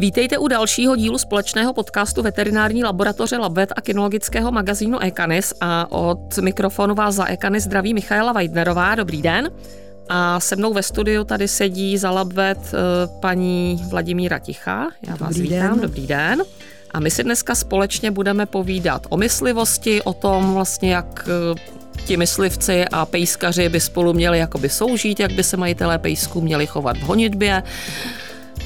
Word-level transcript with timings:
Vítejte 0.00 0.38
u 0.38 0.48
dalšího 0.48 0.96
dílu 0.96 1.18
společného 1.18 1.72
podcastu 1.72 2.22
veterinární 2.22 2.84
laboratoře 2.84 3.36
Labvet 3.36 3.72
a 3.76 3.80
kinologického 3.80 4.52
magazínu 4.52 4.98
Ekanis 4.98 5.54
a 5.60 5.92
od 5.92 6.38
mikrofonu 6.38 6.94
vás 6.94 7.14
za 7.14 7.26
Ekanis 7.26 7.64
zdraví 7.64 7.94
Michaela 7.94 8.32
Weidnerová. 8.32 8.94
Dobrý 8.94 9.22
den. 9.22 9.50
A 10.08 10.40
se 10.40 10.56
mnou 10.56 10.72
ve 10.72 10.82
studiu 10.82 11.24
tady 11.24 11.48
sedí 11.48 11.98
za 11.98 12.10
Labvet 12.10 12.58
eh, 12.58 12.76
paní 13.20 13.84
Vladimíra 13.90 14.38
Ticha. 14.38 14.88
Já 15.08 15.16
vás 15.16 15.34
dobrý 15.34 15.42
vítám. 15.42 15.70
Den. 15.70 15.80
Dobrý 15.80 16.06
den. 16.06 16.42
A 16.90 17.00
my 17.00 17.10
si 17.10 17.24
dneska 17.24 17.54
společně 17.54 18.10
budeme 18.10 18.46
povídat 18.46 19.06
o 19.08 19.16
myslivosti, 19.16 20.02
o 20.02 20.12
tom 20.12 20.54
vlastně, 20.54 20.94
jak 20.94 21.28
eh, 21.28 21.80
ti 22.04 22.16
myslivci 22.16 22.84
a 22.92 23.06
pejskaři 23.06 23.68
by 23.68 23.80
spolu 23.80 24.12
měli 24.12 24.38
jakoby 24.38 24.68
soužít, 24.68 25.20
jak 25.20 25.32
by 25.32 25.44
se 25.44 25.56
majitelé 25.56 25.98
pejsků 25.98 26.40
měli 26.40 26.66
chovat 26.66 26.96
v 26.96 27.02
honitbě, 27.02 27.62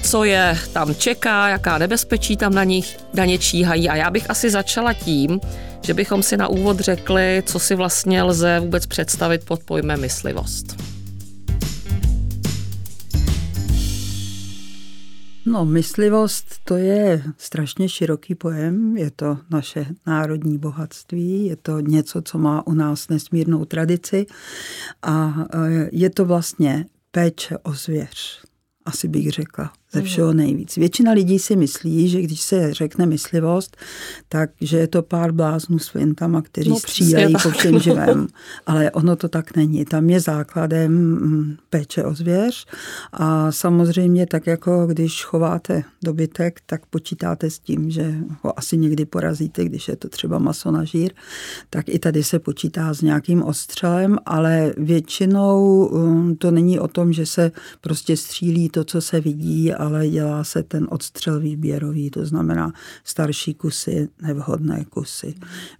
co 0.04 0.24
je 0.24 0.58
tam 0.72 0.94
čeká, 0.94 1.48
jaká 1.48 1.78
nebezpečí 1.78 2.36
tam 2.36 2.54
na, 2.54 2.64
nich, 2.64 2.96
na 3.14 3.24
ně 3.24 3.38
číhají. 3.38 3.88
A 3.88 3.96
já 3.96 4.10
bych 4.10 4.30
asi 4.30 4.50
začala 4.50 4.92
tím, 4.92 5.40
že 5.82 5.94
bychom 5.94 6.22
si 6.22 6.36
na 6.36 6.48
úvod 6.48 6.80
řekli, 6.80 7.42
co 7.46 7.58
si 7.58 7.74
vlastně 7.74 8.22
lze 8.22 8.60
vůbec 8.60 8.86
představit 8.86 9.44
pod 9.44 9.62
pojmem 9.62 10.00
myslivost. 10.00 10.76
No, 15.46 15.64
myslivost 15.64 16.46
to 16.64 16.76
je 16.76 17.22
strašně 17.38 17.88
široký 17.88 18.34
pojem, 18.34 18.96
je 18.96 19.10
to 19.10 19.38
naše 19.50 19.86
národní 20.06 20.58
bohatství, 20.58 21.46
je 21.46 21.56
to 21.56 21.80
něco, 21.80 22.22
co 22.22 22.38
má 22.38 22.66
u 22.66 22.74
nás 22.74 23.08
nesmírnou 23.08 23.64
tradici 23.64 24.26
a 25.02 25.34
e, 25.52 25.88
je 25.92 26.10
to 26.10 26.24
vlastně 26.24 26.86
péče 27.10 27.58
o 27.58 27.72
zvěř, 27.72 28.42
asi 28.84 29.08
bych 29.08 29.30
řekla 29.30 29.72
ze 29.94 30.02
všeho 30.02 30.32
nejvíc. 30.32 30.76
Většina 30.76 31.12
lidí 31.12 31.38
si 31.38 31.56
myslí, 31.56 32.08
že 32.08 32.22
když 32.22 32.40
se 32.40 32.74
řekne 32.74 33.06
myslivost, 33.06 33.76
tak 34.28 34.50
že 34.60 34.78
je 34.78 34.86
to 34.86 35.02
pár 35.02 35.32
bláznů 35.32 35.78
s 35.78 35.88
flintama, 35.88 36.42
kteří 36.42 36.70
no, 36.70 36.78
střílejí 36.78 37.34
po 37.42 37.50
všem 37.50 37.78
živém. 37.78 38.26
Ale 38.66 38.90
ono 38.90 39.16
to 39.16 39.28
tak 39.28 39.56
není. 39.56 39.84
Tam 39.84 40.10
je 40.10 40.20
základem 40.20 40.92
mm, 40.92 41.56
péče 41.70 42.04
o 42.04 42.14
zvěř 42.14 42.66
a 43.12 43.52
samozřejmě 43.52 44.26
tak 44.26 44.46
jako 44.46 44.86
když 44.86 45.24
chováte 45.24 45.82
dobytek, 46.02 46.60
tak 46.66 46.86
počítáte 46.86 47.50
s 47.50 47.58
tím, 47.58 47.90
že 47.90 48.14
ho 48.42 48.58
asi 48.58 48.76
někdy 48.76 49.04
porazíte, 49.04 49.64
když 49.64 49.88
je 49.88 49.96
to 49.96 50.08
třeba 50.08 50.38
maso 50.38 50.70
na 50.70 50.84
žír, 50.84 51.12
tak 51.70 51.88
i 51.88 51.98
tady 51.98 52.24
se 52.24 52.38
počítá 52.38 52.94
s 52.94 53.02
nějakým 53.02 53.42
ostřelem, 53.42 54.18
ale 54.26 54.74
většinou 54.76 55.90
mm, 55.92 56.36
to 56.36 56.50
není 56.50 56.78
o 56.78 56.88
tom, 56.88 57.12
že 57.12 57.26
se 57.26 57.52
prostě 57.80 58.16
střílí 58.16 58.68
to, 58.68 58.84
co 58.84 59.00
se 59.00 59.20
vidí, 59.20 59.72
ale 59.84 60.08
dělá 60.08 60.44
se 60.44 60.62
ten 60.62 60.86
odstřel 60.90 61.40
výběrový, 61.40 62.10
to 62.10 62.26
znamená 62.26 62.72
starší 63.04 63.54
kusy, 63.54 64.08
nevhodné 64.22 64.84
kusy. 64.84 65.34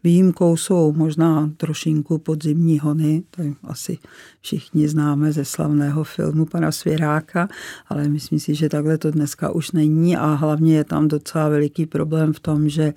Výjimkou 0.05 0.57
jsou 0.57 0.93
možná 0.93 1.51
trošinku 1.57 2.19
podzimní 2.19 2.79
hony, 2.79 3.23
to 3.31 3.43
asi 3.63 3.99
všichni 4.41 4.89
známe 4.89 5.33
ze 5.33 5.45
slavného 5.45 6.05
filmu 6.05 6.45
pana 6.45 6.73
Svěráka, 6.73 7.49
ale 7.89 8.09
myslím 8.09 8.41
si, 8.41 8.55
že 8.55 8.69
takhle 8.69 8.99
to 8.99 9.11
dneska 9.11 9.51
už 9.51 9.73
není 9.73 10.17
a 10.17 10.35
hlavně 10.35 10.77
je 10.77 10.85
tam 10.85 11.09
docela 11.09 11.49
veliký 11.49 11.87
problém 11.87 12.33
v 12.33 12.41
tom, 12.41 12.69
že 12.69 12.93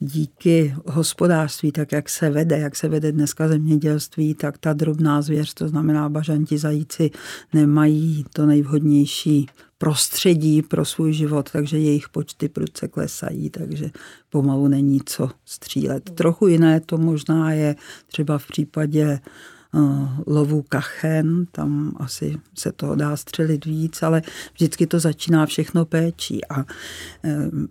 díky 0.00 0.74
hospodářství, 0.86 1.72
tak 1.72 1.92
jak 1.92 2.08
se 2.08 2.30
vede, 2.30 2.58
jak 2.58 2.76
se 2.76 2.88
vede 2.88 3.12
dneska 3.12 3.48
zemědělství, 3.48 4.34
tak 4.34 4.58
ta 4.58 4.72
drobná 4.72 5.22
zvěř, 5.22 5.54
to 5.54 5.68
znamená 5.68 6.08
bažanti, 6.08 6.58
zajíci, 6.58 7.10
nemají 7.52 8.24
to 8.32 8.46
nejvhodnější 8.46 9.46
prostředí 9.78 10.62
pro 10.62 10.84
svůj 10.84 11.12
život, 11.12 11.50
takže 11.50 11.78
jejich 11.78 12.08
počty 12.08 12.48
prudce 12.48 12.88
klesají, 12.88 13.50
takže 13.50 13.90
pomalu 14.30 14.68
není 14.68 15.00
co 15.06 15.30
střílet. 15.44 16.10
Trochu 16.10 16.46
jiné 16.46 16.80
to 16.80 16.98
možná 16.98 17.52
je 17.52 17.76
třeba 18.06 18.38
v 18.38 18.46
případě 18.46 19.20
uh, 19.74 20.08
lovu 20.26 20.62
kachen, 20.68 21.46
tam 21.52 21.96
asi 22.00 22.38
se 22.54 22.72
toho 22.72 22.94
dá 22.94 23.16
střelit 23.16 23.64
víc, 23.64 24.02
ale 24.02 24.22
vždycky 24.54 24.86
to 24.86 25.00
začíná 25.00 25.46
všechno 25.46 25.84
péčí 25.84 26.44
a 26.44 26.56
uh, 26.58 27.66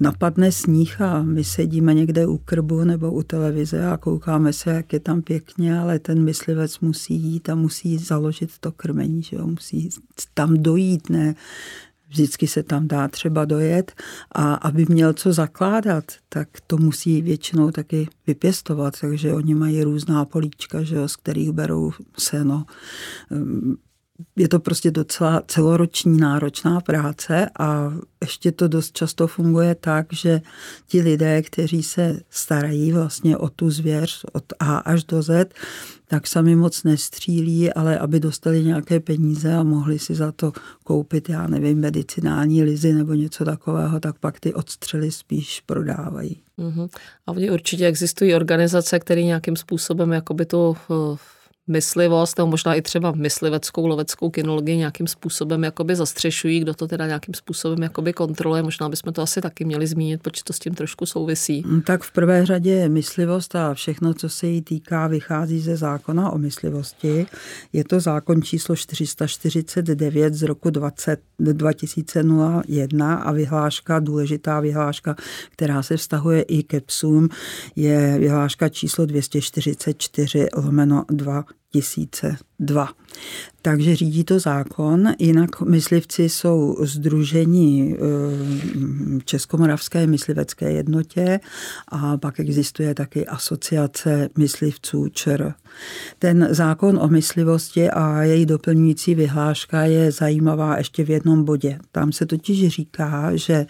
napadne 0.00 0.52
sníh 0.52 1.00
a 1.00 1.22
my 1.22 1.44
sedíme 1.44 1.94
někde 1.94 2.26
u 2.26 2.38
krbu 2.38 2.84
nebo 2.84 3.12
u 3.12 3.22
televize 3.22 3.86
a 3.86 3.96
koukáme 3.96 4.52
se, 4.52 4.70
jak 4.70 4.92
je 4.92 5.00
tam 5.00 5.22
pěkně, 5.22 5.78
ale 5.78 5.98
ten 5.98 6.24
myslivec 6.24 6.80
musí 6.80 7.14
jít 7.14 7.48
a 7.48 7.54
musí 7.54 7.98
založit 7.98 8.50
to 8.60 8.72
krmení, 8.72 9.22
že 9.22 9.36
jo? 9.36 9.46
musí 9.46 9.90
tam 10.34 10.54
dojít, 10.54 11.10
ne 11.10 11.34
vždycky 12.10 12.46
se 12.46 12.62
tam 12.62 12.88
dá 12.88 13.08
třeba 13.08 13.44
dojet 13.44 13.92
a 14.32 14.54
aby 14.54 14.86
měl 14.88 15.12
co 15.12 15.32
zakládat, 15.32 16.04
tak 16.28 16.48
to 16.66 16.76
musí 16.76 17.22
většinou 17.22 17.70
taky 17.70 18.08
vypěstovat, 18.26 19.00
takže 19.00 19.34
oni 19.34 19.54
mají 19.54 19.82
různá 19.82 20.24
políčka, 20.24 20.82
že 20.82 20.96
jo, 20.96 21.08
z 21.08 21.16
kterých 21.16 21.52
berou 21.52 21.92
seno 22.18 22.64
je 24.36 24.48
to 24.48 24.60
prostě 24.60 24.90
docela 24.90 25.42
celoroční 25.46 26.18
náročná 26.18 26.80
práce 26.80 27.50
a 27.58 27.92
ještě 28.20 28.52
to 28.52 28.68
dost 28.68 28.96
často 28.96 29.26
funguje 29.26 29.74
tak, 29.74 30.06
že 30.12 30.40
ti 30.86 31.00
lidé, 31.00 31.42
kteří 31.42 31.82
se 31.82 32.20
starají 32.30 32.92
vlastně 32.92 33.36
o 33.36 33.48
tu 33.48 33.70
zvěř 33.70 34.24
od 34.32 34.44
A 34.58 34.76
až 34.76 35.04
do 35.04 35.22
Z, 35.22 35.54
tak 36.08 36.26
sami 36.26 36.56
moc 36.56 36.84
nestřílí, 36.84 37.72
ale 37.72 37.98
aby 37.98 38.20
dostali 38.20 38.64
nějaké 38.64 39.00
peníze 39.00 39.54
a 39.54 39.62
mohli 39.62 39.98
si 39.98 40.14
za 40.14 40.32
to 40.32 40.52
koupit, 40.84 41.28
já 41.28 41.46
nevím, 41.46 41.80
medicinální 41.80 42.62
lizy 42.62 42.92
nebo 42.92 43.14
něco 43.14 43.44
takového, 43.44 44.00
tak 44.00 44.18
pak 44.18 44.40
ty 44.40 44.54
odstřely 44.54 45.10
spíš 45.10 45.62
prodávají. 45.66 46.42
Uh-huh. 46.58 46.88
A 47.26 47.52
určitě 47.52 47.86
existují 47.86 48.34
organizace, 48.34 48.98
které 48.98 49.22
nějakým 49.22 49.56
způsobem 49.56 50.12
jakoby 50.12 50.46
to 50.46 50.74
eh, 50.90 51.16
myslivost, 51.70 52.38
nebo 52.38 52.50
možná 52.50 52.74
i 52.74 52.82
třeba 52.82 53.12
mysliveckou, 53.12 53.86
loveckou 53.86 54.30
kinologii 54.30 54.76
nějakým 54.76 55.06
způsobem 55.06 55.64
jakoby 55.64 55.96
zastřešují, 55.96 56.60
kdo 56.60 56.74
to 56.74 56.86
teda 56.86 57.06
nějakým 57.06 57.34
způsobem 57.34 57.82
jakoby 57.82 58.12
kontroluje. 58.12 58.62
Možná 58.62 58.88
bychom 58.88 59.12
to 59.12 59.22
asi 59.22 59.40
taky 59.40 59.64
měli 59.64 59.86
zmínit, 59.86 60.22
protože 60.22 60.44
to 60.44 60.52
s 60.52 60.58
tím 60.58 60.74
trošku 60.74 61.06
souvisí. 61.06 61.62
Mm, 61.66 61.82
tak 61.82 62.02
v 62.02 62.12
prvé 62.12 62.46
řadě 62.46 62.88
myslivost 62.88 63.56
a 63.56 63.74
všechno, 63.74 64.14
co 64.14 64.28
se 64.28 64.46
jí 64.46 64.62
týká, 64.62 65.06
vychází 65.06 65.60
ze 65.60 65.76
zákona 65.76 66.30
o 66.30 66.38
myslivosti. 66.38 67.26
Je 67.72 67.84
to 67.84 68.00
zákon 68.00 68.42
číslo 68.42 68.76
449 68.76 70.34
z 70.34 70.42
roku 70.42 70.70
20, 70.70 71.20
2001 71.38 73.14
a 73.14 73.32
vyhláška, 73.32 73.98
důležitá 73.98 74.60
vyhláška, 74.60 75.16
která 75.52 75.82
se 75.82 75.96
vztahuje 75.96 76.42
i 76.42 76.62
ke 76.62 76.80
psům, 76.80 77.28
je 77.76 78.16
vyhláška 78.18 78.68
číslo 78.68 79.06
244 79.06 80.46
lomeno 80.56 81.04
2 81.10 81.44
2002. 81.72 82.94
Takže 83.62 83.96
řídí 83.96 84.24
to 84.24 84.38
zákon, 84.38 85.12
jinak 85.18 85.60
myslivci 85.60 86.28
jsou 86.28 86.76
združeni 86.80 87.96
v 87.98 89.18
eh, 89.18 89.20
Českomoravské 89.24 90.06
myslivecké 90.06 90.72
jednotě 90.72 91.40
a 91.88 92.16
pak 92.16 92.40
existuje 92.40 92.94
taky 92.94 93.26
asociace 93.26 94.28
myslivců 94.38 95.08
ČR. 95.08 95.54
Ten 96.18 96.48
zákon 96.50 96.98
o 97.02 97.08
myslivosti 97.08 97.90
a 97.90 98.22
její 98.22 98.46
doplňující 98.46 99.14
vyhláška 99.14 99.82
je 99.82 100.12
zajímavá 100.12 100.78
ještě 100.78 101.04
v 101.04 101.10
jednom 101.10 101.44
bodě. 101.44 101.78
Tam 101.92 102.12
se 102.12 102.26
totiž 102.26 102.68
říká, 102.68 103.36
že 103.36 103.66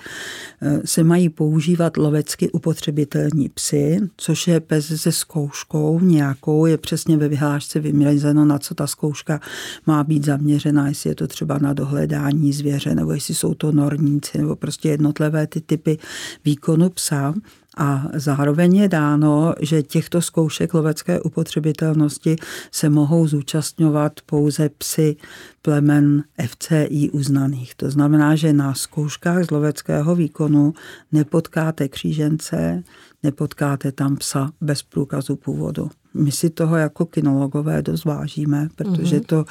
eh, 0.62 0.80
se 0.84 1.04
mají 1.04 1.28
používat 1.28 1.96
lovecky 1.96 2.50
upotřebitelní 2.50 3.48
psy, 3.48 4.00
což 4.16 4.48
je 4.48 4.60
pes 4.60 5.02
se 5.02 5.12
zkouškou 5.12 6.00
nějakou, 6.00 6.66
je 6.66 6.78
přesně 6.78 7.16
ve 7.16 7.28
vyhlášce 7.28 7.80
vymezeno, 7.80 8.44
na 8.44 8.58
co 8.58 8.74
ta 8.74 8.86
zkouška 8.86 9.40
má 9.86 10.04
být 10.04 10.24
zaměřená, 10.24 10.88
jestli 10.88 11.10
je 11.10 11.14
to 11.14 11.26
třeba 11.26 11.58
na 11.58 11.72
dohledání 11.72 12.52
zvěře, 12.52 12.94
nebo 12.94 13.12
jestli 13.12 13.34
jsou 13.34 13.54
to 13.54 13.72
norníci, 13.72 14.38
nebo 14.38 14.56
prostě 14.56 14.88
jednotlivé 14.88 15.46
ty 15.46 15.60
typy 15.60 15.98
výkonu 16.44 16.90
psa. 16.90 17.34
A 17.76 18.08
zároveň 18.14 18.76
je 18.76 18.88
dáno, 18.88 19.54
že 19.60 19.82
těchto 19.82 20.22
zkoušek 20.22 20.74
lovecké 20.74 21.20
upotřebitelnosti 21.20 22.36
se 22.72 22.88
mohou 22.88 23.26
zúčastňovat 23.26 24.12
pouze 24.26 24.68
psy 24.68 25.16
plemen 25.62 26.24
FCI 26.46 27.10
uznaných. 27.12 27.74
To 27.74 27.90
znamená, 27.90 28.36
že 28.36 28.52
na 28.52 28.74
zkouškách 28.74 29.44
z 29.44 29.50
loveckého 29.50 30.14
výkonu 30.14 30.74
nepotkáte 31.12 31.88
křížence, 31.88 32.82
nepotkáte 33.22 33.92
tam 33.92 34.16
psa 34.16 34.52
bez 34.60 34.82
průkazu 34.82 35.36
původu. 35.36 35.90
My 36.14 36.32
si 36.32 36.50
toho 36.50 36.76
jako 36.76 37.06
kinologové 37.06 37.82
dost 37.82 38.04
vážíme, 38.04 38.68
protože 38.76 39.16
mhm. 39.16 39.24
to 39.24 39.44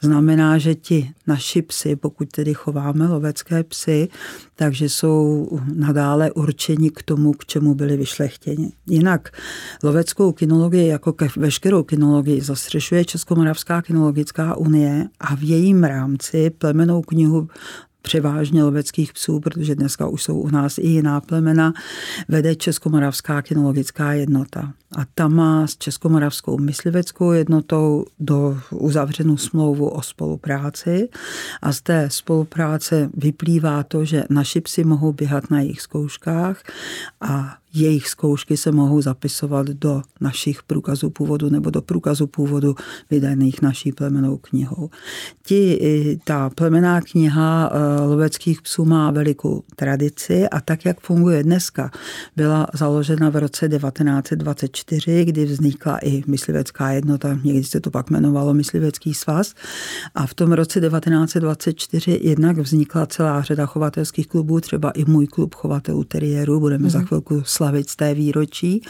znamená, 0.00 0.58
že 0.58 0.74
ti 0.74 1.10
naši 1.26 1.62
psy, 1.62 1.96
pokud 1.96 2.28
tedy 2.28 2.54
chováme 2.54 3.08
lovecké 3.08 3.64
psy, 3.64 4.08
takže 4.54 4.88
jsou 4.88 5.48
nadále 5.74 6.32
určeni 6.32 6.90
k 6.90 7.02
tomu, 7.02 7.32
k 7.32 7.44
čemu 7.44 7.74
byli 7.74 7.96
vyšlechtěni. 7.96 8.72
Jinak 8.86 9.30
loveckou 9.82 10.32
kinologii 10.32 10.86
jako 10.86 11.12
ke 11.12 11.28
veškerou 11.36 11.82
kinologii 11.82 12.40
zastřešuje 12.40 13.04
Českomoravská 13.04 13.82
kinologická 13.82 14.56
unie 14.56 15.08
a 15.20 15.36
v 15.36 15.42
jejím 15.42 15.84
rámci 15.84 16.50
plemenou 16.50 17.02
knihu 17.02 17.48
převážně 18.04 18.64
loveckých 18.64 19.12
psů, 19.12 19.40
protože 19.40 19.74
dneska 19.74 20.06
už 20.06 20.22
jsou 20.22 20.40
u 20.40 20.50
nás 20.50 20.78
i 20.78 20.86
jiná 20.86 21.20
plemena, 21.20 21.72
vede 22.28 22.54
Českomoravská 22.54 23.42
kinologická 23.42 24.12
jednota. 24.12 24.72
A 24.96 25.04
ta 25.14 25.28
má 25.28 25.66
s 25.66 25.76
Českomoravskou 25.76 26.58
mysliveckou 26.58 27.32
jednotou 27.32 28.04
do 28.20 28.58
uzavřenou 28.70 29.36
smlouvu 29.36 29.88
o 29.88 30.02
spolupráci 30.02 31.08
a 31.62 31.72
z 31.72 31.80
té 31.80 32.10
spolupráce 32.10 33.10
vyplývá 33.16 33.82
to, 33.82 34.04
že 34.04 34.24
naši 34.30 34.60
psi 34.60 34.84
mohou 34.84 35.12
běhat 35.12 35.50
na 35.50 35.60
jejich 35.60 35.80
zkouškách 35.80 36.62
a 37.20 37.56
jejich 37.74 38.08
zkoušky 38.08 38.56
se 38.56 38.72
mohou 38.72 39.02
zapisovat 39.02 39.66
do 39.66 40.02
našich 40.20 40.62
průkazů 40.62 41.10
původu 41.10 41.50
nebo 41.50 41.70
do 41.70 41.82
průkazu 41.82 42.26
původu 42.26 42.74
vydaných 43.10 43.62
naší 43.62 43.92
plemenou 43.92 44.36
knihou. 44.36 44.90
Ti, 45.42 46.18
ta 46.24 46.50
plemená 46.50 47.00
kniha 47.00 47.70
eh, 47.72 48.00
loveckých 48.00 48.62
psů 48.62 48.84
má 48.84 49.10
velikou 49.10 49.62
tradici 49.76 50.48
a 50.48 50.60
tak, 50.60 50.84
jak 50.84 51.00
funguje 51.00 51.42
dneska, 51.42 51.90
byla 52.36 52.66
založena 52.74 53.30
v 53.30 53.36
roce 53.36 53.68
1924, 53.68 55.24
kdy 55.24 55.44
vznikla 55.44 55.98
i 55.98 56.22
myslivecká 56.26 56.90
jednota, 56.90 57.38
někdy 57.44 57.64
se 57.64 57.80
to 57.80 57.90
pak 57.90 58.10
jmenovalo 58.10 58.54
Myslivecký 58.54 59.14
svaz 59.14 59.54
a 60.14 60.26
v 60.26 60.34
tom 60.34 60.52
roce 60.52 60.80
1924 60.80 62.20
jednak 62.22 62.58
vznikla 62.58 63.06
celá 63.06 63.42
řada 63.42 63.66
chovatelských 63.66 64.28
klubů, 64.28 64.60
třeba 64.60 64.90
i 64.90 65.04
můj 65.04 65.26
klub 65.26 65.54
chovatelů 65.54 66.04
teriérů, 66.04 66.60
budeme 66.60 66.88
mm-hmm. 66.88 66.90
za 66.90 66.98
mhm. 66.98 67.06
chvilku 67.06 67.42
slavit 67.44 67.63
z 67.90 67.96
té 67.96 68.14
výročí, 68.14 68.82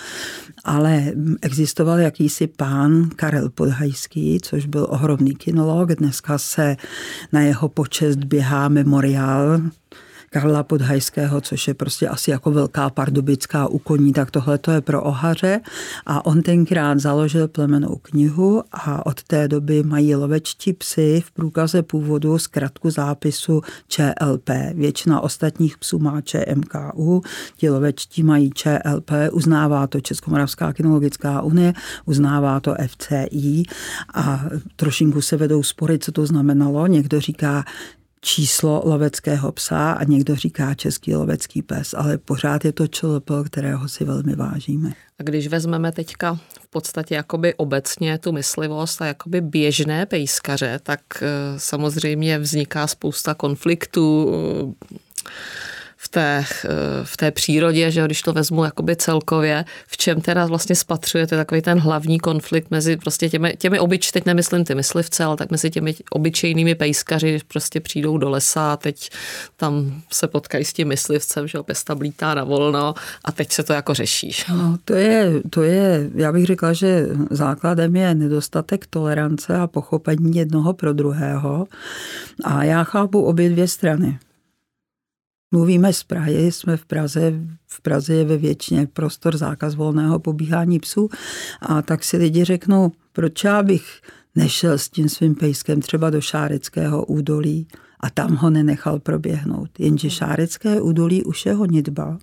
ale 0.64 1.12
existoval 1.42 2.00
jakýsi 2.00 2.46
pán 2.46 3.08
Karel 3.16 3.50
Podhajský, 3.50 4.38
což 4.42 4.66
byl 4.66 4.86
ohromný 4.90 5.34
kinolog. 5.34 5.92
Dneska 5.92 6.38
se 6.38 6.76
na 7.32 7.40
jeho 7.40 7.68
počest 7.68 8.16
běhá 8.16 8.68
memoriál 8.68 9.60
Karla 10.34 10.62
Podhajského, 10.62 11.40
což 11.40 11.68
je 11.68 11.74
prostě 11.74 12.08
asi 12.08 12.30
jako 12.30 12.50
velká 12.50 12.90
pardubická 12.90 13.66
u 13.66 13.78
koní, 13.78 14.12
tak 14.12 14.30
tohle 14.30 14.58
to 14.58 14.70
je 14.70 14.80
pro 14.80 15.02
ohaře. 15.02 15.60
A 16.06 16.26
on 16.26 16.42
tenkrát 16.42 17.00
založil 17.00 17.48
plemenou 17.48 17.96
knihu 18.02 18.62
a 18.72 19.06
od 19.06 19.22
té 19.22 19.48
doby 19.48 19.82
mají 19.82 20.14
lovečtí 20.14 20.72
psy 20.72 21.22
v 21.26 21.30
průkaze 21.30 21.82
původu 21.82 22.38
zkratku 22.38 22.90
zápisu 22.90 23.62
ČLP. 23.88 24.50
Většina 24.74 25.20
ostatních 25.20 25.78
psů 25.78 25.98
má 25.98 26.20
ČMKU, 26.20 27.22
ti 27.56 27.70
lovečtí 27.70 28.22
mají 28.22 28.50
ČLP, 28.50 29.10
uznává 29.32 29.86
to 29.86 30.00
Českomoravská 30.00 30.72
kinologická 30.72 31.42
unie, 31.42 31.74
uznává 32.04 32.60
to 32.60 32.74
FCI 32.86 33.62
a 34.14 34.44
trošinku 34.76 35.20
se 35.20 35.36
vedou 35.36 35.62
spory, 35.62 35.98
co 35.98 36.12
to 36.12 36.26
znamenalo. 36.26 36.86
Někdo 36.86 37.20
říká, 37.20 37.64
číslo 38.24 38.82
loveckého 38.84 39.52
psa 39.52 39.92
a 39.92 40.04
někdo 40.04 40.36
říká 40.36 40.74
český 40.74 41.14
lovecký 41.14 41.62
pes, 41.62 41.94
ale 41.94 42.18
pořád 42.18 42.64
je 42.64 42.72
to 42.72 42.86
ČLP, 42.86 43.30
kterého 43.46 43.88
si 43.88 44.04
velmi 44.04 44.36
vážíme. 44.36 44.92
A 45.18 45.22
když 45.22 45.46
vezmeme 45.46 45.92
teďka 45.92 46.34
v 46.60 46.68
podstatě 46.70 47.14
jakoby 47.14 47.54
obecně 47.54 48.18
tu 48.18 48.32
myslivost 48.32 49.02
a 49.02 49.06
jakoby 49.06 49.40
běžné 49.40 50.06
pejskaře, 50.06 50.80
tak 50.82 51.00
eh, 51.22 51.28
samozřejmě 51.56 52.38
vzniká 52.38 52.86
spousta 52.86 53.34
konfliktů, 53.34 54.32
v 56.14 56.20
té, 56.20 56.44
eh, 56.64 56.68
v 57.04 57.16
té 57.16 57.30
přírodě, 57.30 57.90
že 57.90 58.04
když 58.04 58.22
to 58.22 58.32
vezmu 58.32 58.64
jakoby 58.64 58.96
celkově, 58.96 59.64
v 59.86 59.96
čem 59.96 60.20
teda 60.20 60.46
vlastně 60.46 60.76
spatřujete 60.76 61.36
takový 61.36 61.62
ten 61.62 61.78
hlavní 61.78 62.20
konflikt 62.20 62.70
mezi 62.70 62.96
prostě 62.96 63.28
těmi, 63.28 63.56
těmi 63.58 63.78
obyč, 63.78 64.10
teď 64.10 64.26
nemyslím 64.26 64.64
ty 64.64 64.74
myslivce, 64.74 65.24
ale 65.24 65.36
tak 65.36 65.50
mezi 65.50 65.70
těmi 65.70 65.94
obyčejnými 66.10 66.74
pejskaři, 66.74 67.30
když 67.30 67.42
prostě 67.42 67.80
přijdou 67.80 68.18
do 68.18 68.30
lesa 68.30 68.72
a 68.72 68.76
teď 68.76 69.10
tam 69.56 70.02
se 70.12 70.26
potkají 70.26 70.64
s 70.64 70.72
tím 70.72 70.88
myslivcem, 70.88 71.48
že 71.48 71.58
pesta 71.62 71.94
blítá 71.94 72.34
na 72.34 72.44
volno 72.44 72.94
a 73.24 73.32
teď 73.32 73.52
se 73.52 73.62
to 73.62 73.72
jako 73.72 73.94
řeší. 73.94 74.30
No, 74.48 74.78
to 74.84 74.94
je, 74.94 75.32
to 75.50 75.62
je, 75.62 76.10
já 76.14 76.32
bych 76.32 76.46
řekla, 76.46 76.72
že 76.72 77.06
základem 77.30 77.96
je 77.96 78.14
nedostatek 78.14 78.86
tolerance 78.86 79.56
a 79.56 79.66
pochopení 79.66 80.36
jednoho 80.36 80.72
pro 80.72 80.92
druhého 80.92 81.66
a 82.44 82.64
já 82.64 82.84
chápu 82.84 83.22
obě 83.22 83.50
dvě 83.50 83.68
strany. 83.68 84.18
Mluvíme 85.54 85.92
z 85.92 86.02
Prahy, 86.02 86.52
jsme 86.52 86.76
v 86.76 86.84
Praze, 86.84 87.32
v 87.66 87.80
Praze 87.80 88.14
je 88.14 88.24
ve 88.24 88.36
většině 88.36 88.86
prostor 88.92 89.36
zákaz 89.36 89.74
volného 89.74 90.18
pobíhání 90.18 90.78
psů 90.78 91.08
a 91.60 91.82
tak 91.82 92.04
si 92.04 92.16
lidi 92.16 92.44
řeknou, 92.44 92.92
proč 93.12 93.44
já 93.44 93.62
bych 93.62 94.00
nešel 94.34 94.78
s 94.78 94.88
tím 94.88 95.08
svým 95.08 95.34
pejskem 95.34 95.80
třeba 95.80 96.10
do 96.10 96.20
Šáreckého 96.20 97.04
údolí 97.04 97.68
a 98.00 98.10
tam 98.10 98.36
ho 98.36 98.50
nenechal 98.50 99.00
proběhnout. 99.00 99.70
Jenže 99.78 100.10
Šárecké 100.10 100.80
údolí 100.80 101.24
už 101.24 101.46
je 101.46 101.52
honitba, 101.52 102.18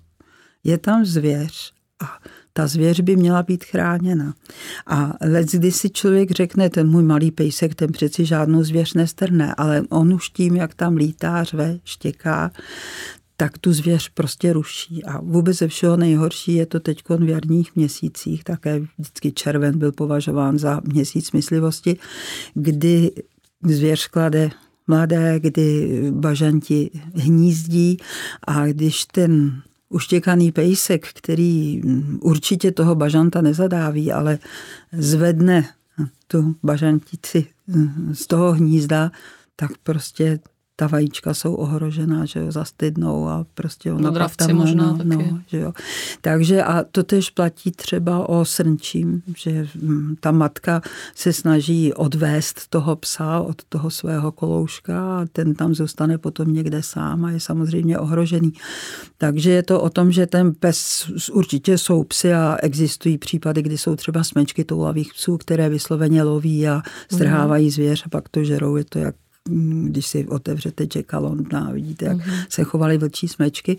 je 0.64 0.78
tam 0.78 1.04
zvěř 1.04 1.72
a 2.02 2.18
ta 2.52 2.66
zvěř 2.66 3.00
by 3.00 3.16
měla 3.16 3.42
být 3.42 3.64
chráněna. 3.64 4.34
A 4.86 5.12
let, 5.20 5.52
kdy 5.52 5.72
si 5.72 5.90
člověk 5.90 6.30
řekne, 6.30 6.70
ten 6.70 6.88
můj 6.88 7.02
malý 7.02 7.30
pejsek, 7.30 7.74
ten 7.74 7.92
přeci 7.92 8.24
žádnou 8.24 8.64
zvěř 8.64 8.94
nestrne, 8.94 9.54
ale 9.56 9.82
on 9.88 10.14
už 10.14 10.28
tím, 10.28 10.56
jak 10.56 10.74
tam 10.74 10.96
lítá, 10.96 11.44
řve, 11.44 11.78
štěká, 11.84 12.50
tak 13.42 13.58
tu 13.58 13.72
zvěř 13.72 14.08
prostě 14.08 14.52
ruší. 14.52 15.04
A 15.04 15.20
vůbec 15.20 15.58
ze 15.58 15.68
všeho 15.68 15.96
nejhorší 15.96 16.54
je 16.54 16.66
to 16.66 16.80
teď 16.80 17.02
v 17.18 17.28
jarních 17.28 17.76
měsících, 17.76 18.44
také 18.44 18.80
vždycky 18.98 19.32
červen 19.32 19.78
byl 19.78 19.92
považován 19.92 20.58
za 20.58 20.80
měsíc 20.84 21.32
myslivosti, 21.32 21.96
kdy 22.54 23.10
zvěř 23.64 24.06
klade 24.06 24.50
mladé, 24.86 25.40
kdy 25.40 26.02
bažanti 26.10 26.90
hnízdí 27.14 27.96
a 28.46 28.66
když 28.66 29.04
ten 29.04 29.62
uštěkaný 29.88 30.52
pejsek, 30.52 31.08
který 31.08 31.82
určitě 32.20 32.72
toho 32.72 32.94
bažanta 32.94 33.40
nezadáví, 33.40 34.12
ale 34.12 34.38
zvedne 34.92 35.68
tu 36.26 36.54
bažantici 36.62 37.46
z 38.12 38.26
toho 38.26 38.52
hnízda, 38.52 39.10
tak 39.56 39.70
prostě 39.82 40.38
ta 40.82 40.88
vajíčka 40.88 41.34
jsou 41.34 41.54
ohrožená, 41.54 42.24
že 42.24 42.40
jo, 42.40 42.52
zastydnou 42.52 43.28
a 43.28 43.46
prostě 43.54 43.92
ona 43.92 44.12
pak 44.12 44.36
tam, 44.36 44.56
možná 44.56 44.86
no, 44.86 44.96
taky. 44.98 45.08
No, 45.08 45.40
že 45.46 45.58
jo. 45.58 45.72
Takže 46.20 46.62
a 46.62 46.84
to 46.92 47.02
tež 47.02 47.30
platí 47.30 47.70
třeba 47.70 48.28
o 48.28 48.44
srnčím, 48.44 49.22
že 49.36 49.66
hm, 49.74 50.16
ta 50.20 50.30
matka 50.30 50.82
se 51.14 51.32
snaží 51.32 51.92
odvést 51.92 52.68
toho 52.68 52.96
psa 52.96 53.40
od 53.40 53.62
toho 53.68 53.90
svého 53.90 54.32
kolouška 54.32 55.20
a 55.20 55.26
ten 55.32 55.54
tam 55.54 55.74
zůstane 55.74 56.18
potom 56.18 56.52
někde 56.52 56.82
sám 56.82 57.24
a 57.24 57.30
je 57.30 57.40
samozřejmě 57.40 57.98
ohrožený. 57.98 58.52
Takže 59.18 59.50
je 59.50 59.62
to 59.62 59.80
o 59.80 59.90
tom, 59.90 60.12
že 60.12 60.26
ten 60.26 60.54
pes, 60.54 61.10
určitě 61.32 61.78
jsou 61.78 62.04
psy 62.04 62.34
a 62.34 62.56
existují 62.62 63.18
případy, 63.18 63.62
kdy 63.62 63.78
jsou 63.78 63.96
třeba 63.96 64.24
smečky 64.24 64.64
toulavých 64.64 65.14
psů, 65.14 65.38
které 65.38 65.68
vysloveně 65.68 66.22
loví 66.22 66.68
a 66.68 66.82
strhávají 67.12 67.70
zvěř 67.70 68.02
a 68.06 68.08
pak 68.08 68.28
to 68.28 68.44
žerou, 68.44 68.76
je 68.76 68.84
to 68.84 68.98
jak 68.98 69.14
když 69.48 70.06
si 70.06 70.26
otevřete 70.26 70.86
Jackalondna 70.96 71.66
a 71.66 71.72
vidíte, 71.72 72.04
jak 72.04 72.16
uh-huh. 72.16 72.46
se 72.48 72.64
chovaly 72.64 72.98
vlčí 72.98 73.28
smečky, 73.28 73.76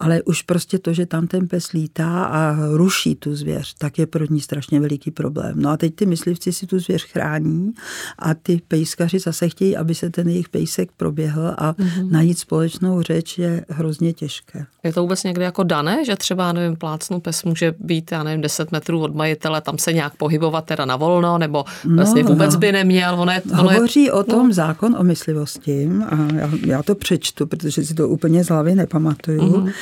ale 0.00 0.22
už 0.22 0.42
prostě 0.42 0.78
to, 0.78 0.92
že 0.92 1.06
tam 1.06 1.26
ten 1.26 1.48
pes 1.48 1.72
lítá 1.72 2.24
a 2.24 2.56
ruší 2.70 3.14
tu 3.14 3.36
zvěř, 3.36 3.74
tak 3.78 3.98
je 3.98 4.06
pro 4.06 4.24
ní 4.30 4.40
strašně 4.40 4.80
veliký 4.80 5.10
problém. 5.10 5.54
No 5.56 5.70
a 5.70 5.76
teď 5.76 5.94
ty 5.94 6.06
myslivci 6.06 6.52
si 6.52 6.66
tu 6.66 6.78
zvěř 6.78 7.04
chrání 7.04 7.72
a 8.18 8.34
ty 8.34 8.60
pejskaři 8.68 9.18
zase 9.18 9.48
chtějí, 9.48 9.76
aby 9.76 9.94
se 9.94 10.10
ten 10.10 10.28
jejich 10.28 10.48
pejsek 10.48 10.90
proběhl 10.96 11.54
a 11.58 11.72
uh-huh. 11.72 12.10
najít 12.10 12.38
společnou 12.38 13.02
řeč 13.02 13.38
je 13.38 13.64
hrozně 13.68 14.12
těžké. 14.12 14.66
Je 14.82 14.92
to 14.92 15.02
vůbec 15.02 15.24
někdy 15.24 15.44
jako 15.44 15.62
dané, 15.62 16.04
že 16.04 16.16
třeba, 16.16 16.52
nevím, 16.52 16.76
plácnu 16.76 17.20
pes 17.20 17.44
může 17.44 17.74
být, 17.78 18.12
já 18.12 18.22
nevím, 18.22 18.40
10 18.40 18.72
metrů 18.72 19.00
od 19.00 19.14
majitele, 19.14 19.60
tam 19.60 19.78
se 19.78 19.92
nějak 19.92 20.16
pohybovat 20.16 20.64
teda 20.64 20.84
na 20.84 20.96
volno, 20.96 21.38
nebo 21.38 21.64
vlastně 21.94 22.22
no, 22.22 22.28
vůbec 22.28 22.54
no. 22.54 22.60
by 22.60 22.72
neměl. 22.72 23.20
Ono 23.20 23.32
je, 23.32 23.42
ono 23.52 23.70
Hovoří 23.70 24.04
je, 24.04 24.12
o 24.12 24.22
tom 24.22 24.48
no. 24.48 24.54
zákon 24.54 24.96
o 24.98 25.03
myslivosti 25.04 25.90
a 26.08 26.28
já, 26.34 26.50
já 26.66 26.82
to 26.82 26.94
přečtu, 26.94 27.46
protože 27.46 27.84
si 27.84 27.94
to 27.94 28.08
úplně 28.08 28.44
z 28.44 28.48
hlavy 28.48 28.74
nepamatuju. 28.74 29.40
Uh-huh. 29.40 29.72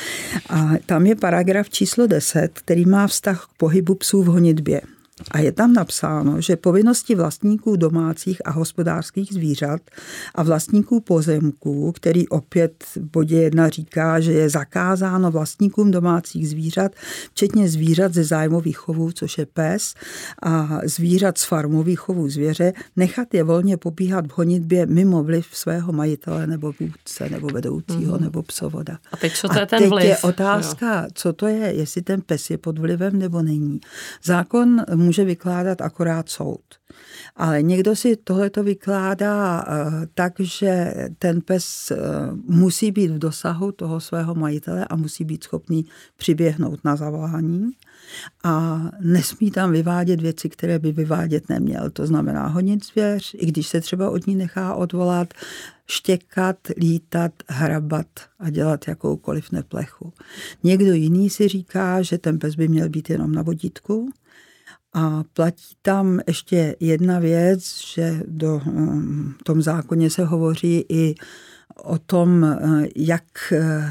A 0.48 0.70
tam 0.86 1.06
je 1.06 1.16
paragraf 1.16 1.70
číslo 1.70 2.06
10, 2.06 2.48
který 2.54 2.86
má 2.86 3.06
vztah 3.06 3.46
k 3.46 3.56
pohybu 3.56 3.94
psů 3.94 4.22
v 4.22 4.26
honitbě. 4.26 4.80
A 5.30 5.38
je 5.38 5.52
tam 5.52 5.72
napsáno, 5.72 6.40
že 6.40 6.56
povinnosti 6.56 7.14
vlastníků 7.14 7.76
domácích 7.76 8.42
a 8.44 8.50
hospodářských 8.50 9.32
zvířat 9.32 9.80
a 10.34 10.42
vlastníků 10.42 11.00
pozemků, 11.00 11.92
který 11.92 12.28
opět 12.28 12.84
v 12.96 12.96
bodě 12.96 13.36
jedna 13.36 13.68
říká, 13.68 14.20
že 14.20 14.32
je 14.32 14.48
zakázáno 14.50 15.30
vlastníkům 15.30 15.90
domácích 15.90 16.48
zvířat, 16.48 16.92
včetně 17.30 17.68
zvířat 17.68 18.14
ze 18.14 18.24
zájmových 18.24 18.78
chovů, 18.78 19.12
což 19.12 19.38
je 19.38 19.46
pes, 19.46 19.94
a 20.42 20.80
zvířat 20.84 21.38
z 21.38 21.44
farmových 21.44 21.98
chovů 21.98 22.28
zvěře, 22.28 22.72
nechat 22.96 23.34
je 23.34 23.42
volně 23.42 23.76
pobíhat 23.76 24.26
v 24.26 24.38
honitbě 24.38 24.86
mimo 24.86 25.22
vliv 25.22 25.46
svého 25.52 25.92
majitele 25.92 26.46
nebo 26.46 26.72
vůdce 26.80 27.28
nebo 27.30 27.46
vedoucího 27.46 28.16
mm-hmm. 28.16 28.20
nebo 28.20 28.42
psovoda. 28.42 28.98
A 29.12 29.16
teď 29.16 29.32
co 29.32 29.48
to 29.48 29.58
je 29.58 29.66
ten 29.66 29.78
teď 29.78 29.88
vliv? 29.88 30.04
je 30.04 30.16
otázka, 30.18 31.02
jo. 31.02 31.08
co 31.14 31.32
to 31.32 31.46
je, 31.46 31.74
jestli 31.74 32.02
ten 32.02 32.20
pes 32.20 32.50
je 32.50 32.58
pod 32.58 32.78
vlivem 32.78 33.18
nebo 33.18 33.42
není. 33.42 33.80
Zákon 34.24 34.82
může 34.94 35.11
vykládat 35.18 35.80
akorát 35.80 36.28
soud. 36.28 36.64
Ale 37.36 37.62
někdo 37.62 37.96
si 37.96 38.16
tohleto 38.16 38.62
vykládá 38.62 39.64
eh, 39.66 40.06
tak, 40.14 40.32
že 40.38 40.94
ten 41.18 41.40
pes 41.40 41.90
eh, 41.90 41.96
musí 42.46 42.90
být 42.92 43.10
v 43.10 43.18
dosahu 43.18 43.72
toho 43.72 44.00
svého 44.00 44.34
majitele 44.34 44.84
a 44.84 44.96
musí 44.96 45.24
být 45.24 45.44
schopný 45.44 45.86
přiběhnout 46.16 46.84
na 46.84 46.96
zavolání 46.96 47.70
a 48.44 48.82
nesmí 49.00 49.50
tam 49.50 49.72
vyvádět 49.72 50.20
věci, 50.20 50.48
které 50.48 50.78
by 50.78 50.92
vyvádět 50.92 51.48
neměl. 51.48 51.90
To 51.90 52.06
znamená 52.06 52.46
honit 52.46 52.84
zvěř, 52.84 53.34
i 53.38 53.46
když 53.46 53.68
se 53.68 53.80
třeba 53.80 54.10
od 54.10 54.26
ní 54.26 54.36
nechá 54.36 54.74
odvolat, 54.74 55.34
štěkat, 55.86 56.56
lítat, 56.76 57.32
hrabat 57.48 58.06
a 58.38 58.50
dělat 58.50 58.88
jakoukoliv 58.88 59.52
neplechu. 59.52 60.12
Někdo 60.62 60.92
jiný 60.92 61.30
si 61.30 61.48
říká, 61.48 62.02
že 62.02 62.18
ten 62.18 62.38
pes 62.38 62.54
by 62.54 62.68
měl 62.68 62.88
být 62.88 63.10
jenom 63.10 63.32
na 63.32 63.42
vodítku, 63.42 64.10
a 64.92 65.24
platí 65.32 65.74
tam 65.82 66.20
ještě 66.26 66.76
jedna 66.80 67.18
věc, 67.18 67.80
že 67.94 68.22
do 68.26 68.60
hm, 68.64 69.32
tom 69.44 69.62
zákoně 69.62 70.10
se 70.10 70.24
hovoří 70.24 70.84
i 70.88 71.14
o 71.76 71.98
tom, 71.98 72.44
eh, 72.44 72.88
jak, 72.96 73.24
eh, 73.52 73.84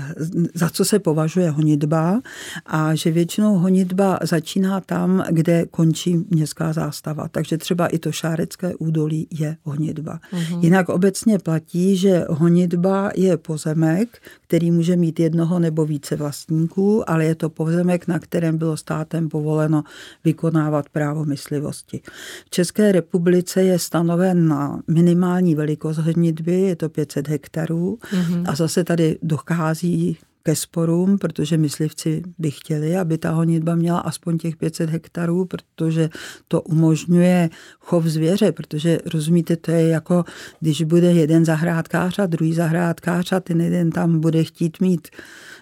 za 0.54 0.70
co 0.70 0.86
se 0.86 1.00
považuje 1.00 1.50
honitba 1.50 2.22
a 2.66 2.96
že 2.96 3.12
většinou 3.12 3.58
honitba 3.58 4.20
začíná 4.24 4.82
tam, 4.82 5.24
kde 5.30 5.66
končí 5.66 6.18
městská 6.30 6.74
zástava. 6.74 7.28
Takže 7.28 7.58
třeba 7.58 7.88
i 7.88 8.00
to 8.00 8.12
šárecké 8.12 8.76
údolí 8.76 9.28
je 9.32 9.58
honitba. 9.64 10.20
Mm-hmm. 10.34 10.60
Jinak 10.62 10.90
obecně 10.90 11.40
platí, 11.40 11.98
že 11.98 12.26
honitba 12.30 13.12
je 13.16 13.38
pozemek, 13.38 14.22
který 14.48 14.72
může 14.72 14.96
mít 14.96 15.20
jednoho 15.20 15.60
nebo 15.60 15.86
více 15.86 16.16
vlastníků, 16.16 17.10
ale 17.10 17.26
je 17.26 17.36
to 17.36 17.50
pozemek, 17.50 18.08
na 18.08 18.20
kterém 18.20 18.58
bylo 18.58 18.78
státem 18.78 19.30
povoleno 19.30 19.84
vykonávat 20.24 20.90
právo 20.90 21.26
myslivosti. 21.26 22.02
V 22.46 22.50
České 22.50 22.92
republice 22.92 23.64
je 23.64 23.80
stanoven 23.80 24.48
na 24.48 24.82
minimální 24.88 25.56
velikost 25.56 25.98
honitby, 25.98 26.62
je 26.62 26.76
to 26.76 26.90
500 26.90 27.28
hektarů, 27.28 27.71
mm-hmm. 27.76 28.44
a 28.48 28.56
zase 28.56 28.84
tady 28.84 29.18
dochází 29.22 30.18
ke 30.44 30.56
sporům, 30.56 31.18
protože 31.18 31.58
myslivci 31.58 32.22
by 32.38 32.52
chtěli, 32.52 32.98
aby 32.98 33.18
ta 33.18 33.32
honitba 33.32 33.76
měla 33.76 34.00
aspoň 34.00 34.38
těch 34.38 34.56
500 34.56 34.90
hektarů, 34.90 35.46
protože 35.46 36.10
to 36.48 36.62
umožňuje 36.62 37.50
chov 37.80 38.06
zvěře, 38.06 38.52
protože 38.52 39.00
rozumíte, 39.14 39.56
to 39.56 39.72
je 39.72 39.88
jako, 39.88 40.24
když 40.60 40.84
bude 40.84 41.12
jeden 41.12 41.46
zahrádkář 41.46 42.20
a 42.20 42.26
druhý 42.26 42.54
zahrádkář 42.54 43.32
a 43.32 43.40
ten 43.40 43.62
jeden 43.62 43.90
tam 43.90 44.20
bude 44.20 44.44
chtít 44.44 44.80
mít 44.80 45.08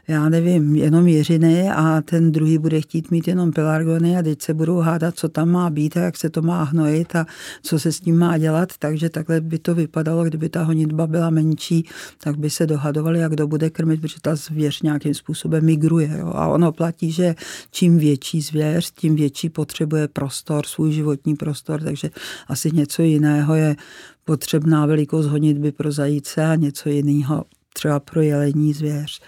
já 0.10 0.30
nevím, 0.30 0.76
jenom 0.76 1.08
jeřiny 1.08 1.70
a 1.70 2.02
ten 2.02 2.32
druhý 2.32 2.58
bude 2.58 2.82
chtít 2.82 3.12
mít 3.12 3.28
jenom 3.28 3.52
pelargony 3.52 4.18
a 4.18 4.24
teď 4.24 4.42
se 4.42 4.54
budou 4.54 4.78
hádat, 4.78 5.16
co 5.16 5.30
tam 5.30 5.50
má 5.50 5.70
být 5.70 5.98
a 5.98 6.00
jak 6.00 6.18
se 6.18 6.30
to 6.30 6.42
má 6.42 6.64
hnojit 6.64 7.16
a 7.16 7.26
co 7.64 7.80
se 7.80 7.92
s 7.92 8.00
tím 8.00 8.18
má 8.18 8.38
dělat, 8.38 8.70
takže 8.80 9.10
takhle 9.10 9.42
by 9.42 9.60
to 9.60 9.76
vypadalo, 9.76 10.24
kdyby 10.24 10.50
ta 10.50 10.64
honitba 10.64 11.08
byla 11.08 11.30
menší, 11.30 11.88
tak 12.24 12.38
by 12.38 12.50
se 12.50 12.68
dohadovali, 12.68 13.20
jak 13.20 13.32
kdo 13.32 13.48
bude 13.48 13.70
krmit, 13.70 14.02
protože 14.02 14.16
ta 14.22 14.36
zvěř 14.36 14.82
nějakým 14.82 15.14
způsobem 15.14 15.66
migruje. 15.66 16.18
Jo? 16.20 16.32
A 16.36 16.48
ono 16.48 16.72
platí, 16.72 17.12
že 17.12 17.36
čím 17.72 17.98
větší 17.98 18.42
zvěř, 18.42 18.92
tím 18.92 19.16
větší 19.16 19.50
potřebuje 19.50 20.08
prostor, 20.08 20.66
svůj 20.66 20.92
životní 20.92 21.36
prostor, 21.36 21.82
takže 21.82 22.10
asi 22.48 22.72
něco 22.72 23.02
jiného 23.02 23.56
je 23.56 23.76
potřebná 24.26 24.86
velikost 24.86 25.26
honitby 25.26 25.72
pro 25.72 25.92
zajíce 25.92 26.46
a 26.46 26.56
něco 26.56 26.90
jiného 26.90 27.46
třeba 27.74 28.00
pro 28.00 28.22
jelení 28.22 28.74
zvěř. 28.74 29.22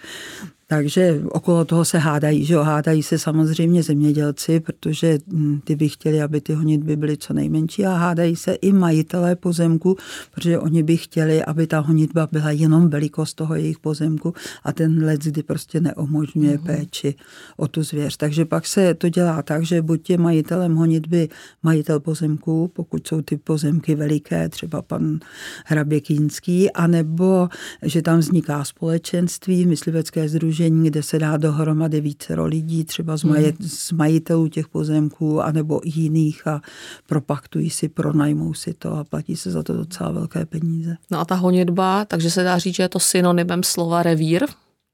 Takže 0.71 1.21
okolo 1.29 1.65
toho 1.65 1.85
se 1.85 1.97
hádají, 1.97 2.45
že 2.45 2.53
jo, 2.53 2.63
hádají 2.63 3.03
se 3.03 3.19
samozřejmě 3.19 3.83
zemědělci, 3.83 4.59
protože 4.59 5.19
hm, 5.27 5.59
ty 5.63 5.75
by 5.75 5.89
chtěli, 5.89 6.21
aby 6.21 6.41
ty 6.41 6.53
honitby 6.53 6.95
byly 6.95 7.17
co 7.17 7.33
nejmenší 7.33 7.85
a 7.85 7.93
hádají 7.93 8.35
se 8.35 8.53
i 8.53 8.71
majitelé 8.71 9.35
pozemku, 9.35 9.97
protože 10.33 10.59
oni 10.59 10.83
by 10.83 10.97
chtěli, 10.97 11.43
aby 11.43 11.67
ta 11.67 11.79
honitba 11.79 12.27
byla 12.31 12.51
jenom 12.51 12.89
velikost 12.89 13.33
toho 13.33 13.55
jejich 13.55 13.79
pozemku 13.79 14.33
a 14.63 14.71
ten 14.71 15.03
let, 15.03 15.21
kdy 15.21 15.43
prostě 15.43 15.81
neumožňuje 15.81 16.57
mm-hmm. 16.57 16.65
péči 16.65 17.15
o 17.57 17.67
tu 17.67 17.83
zvěř. 17.83 18.17
Takže 18.17 18.45
pak 18.45 18.67
se 18.67 18.93
to 18.93 19.09
dělá 19.09 19.41
tak, 19.41 19.65
že 19.65 19.81
buď 19.81 20.09
je 20.09 20.17
majitelem 20.17 20.75
honitby 20.75 21.29
majitel 21.63 21.99
pozemku, 21.99 22.71
pokud 22.73 23.07
jsou 23.07 23.21
ty 23.21 23.37
pozemky 23.37 23.95
veliké, 23.95 24.49
třeba 24.49 24.81
pan 24.81 25.19
hrabě 25.65 26.01
Kínský, 26.01 26.71
anebo 26.71 27.49
že 27.83 28.01
tam 28.01 28.19
vzniká 28.19 28.63
společenství, 28.63 29.65
myslivecké 29.65 30.29
združení, 30.29 30.60
združení, 30.61 30.89
kde 30.89 31.03
se 31.03 31.19
dá 31.19 31.37
dohromady 31.37 32.01
vícero 32.01 32.45
lidí, 32.45 32.83
třeba 32.83 33.17
z, 33.17 33.23
majet, 33.23 33.59
hmm. 33.59 33.69
z 33.69 33.91
majitelů 33.91 34.47
těch 34.47 34.67
pozemků, 34.67 35.41
anebo 35.41 35.81
jiných 35.83 36.47
a 36.47 36.61
propaktují 37.07 37.69
si, 37.69 37.89
pronajmou 37.89 38.53
si 38.53 38.73
to 38.73 38.93
a 38.93 39.03
platí 39.03 39.35
se 39.35 39.51
za 39.51 39.63
to 39.63 39.73
docela 39.73 40.11
velké 40.11 40.45
peníze. 40.45 40.97
No 41.11 41.19
a 41.19 41.25
ta 41.25 41.35
honitba, 41.35 42.05
takže 42.05 42.31
se 42.31 42.43
dá 42.43 42.57
říct, 42.57 42.75
že 42.75 42.83
je 42.83 42.89
to 42.89 42.99
synonymem 42.99 43.63
slova 43.63 44.03
revír? 44.03 44.45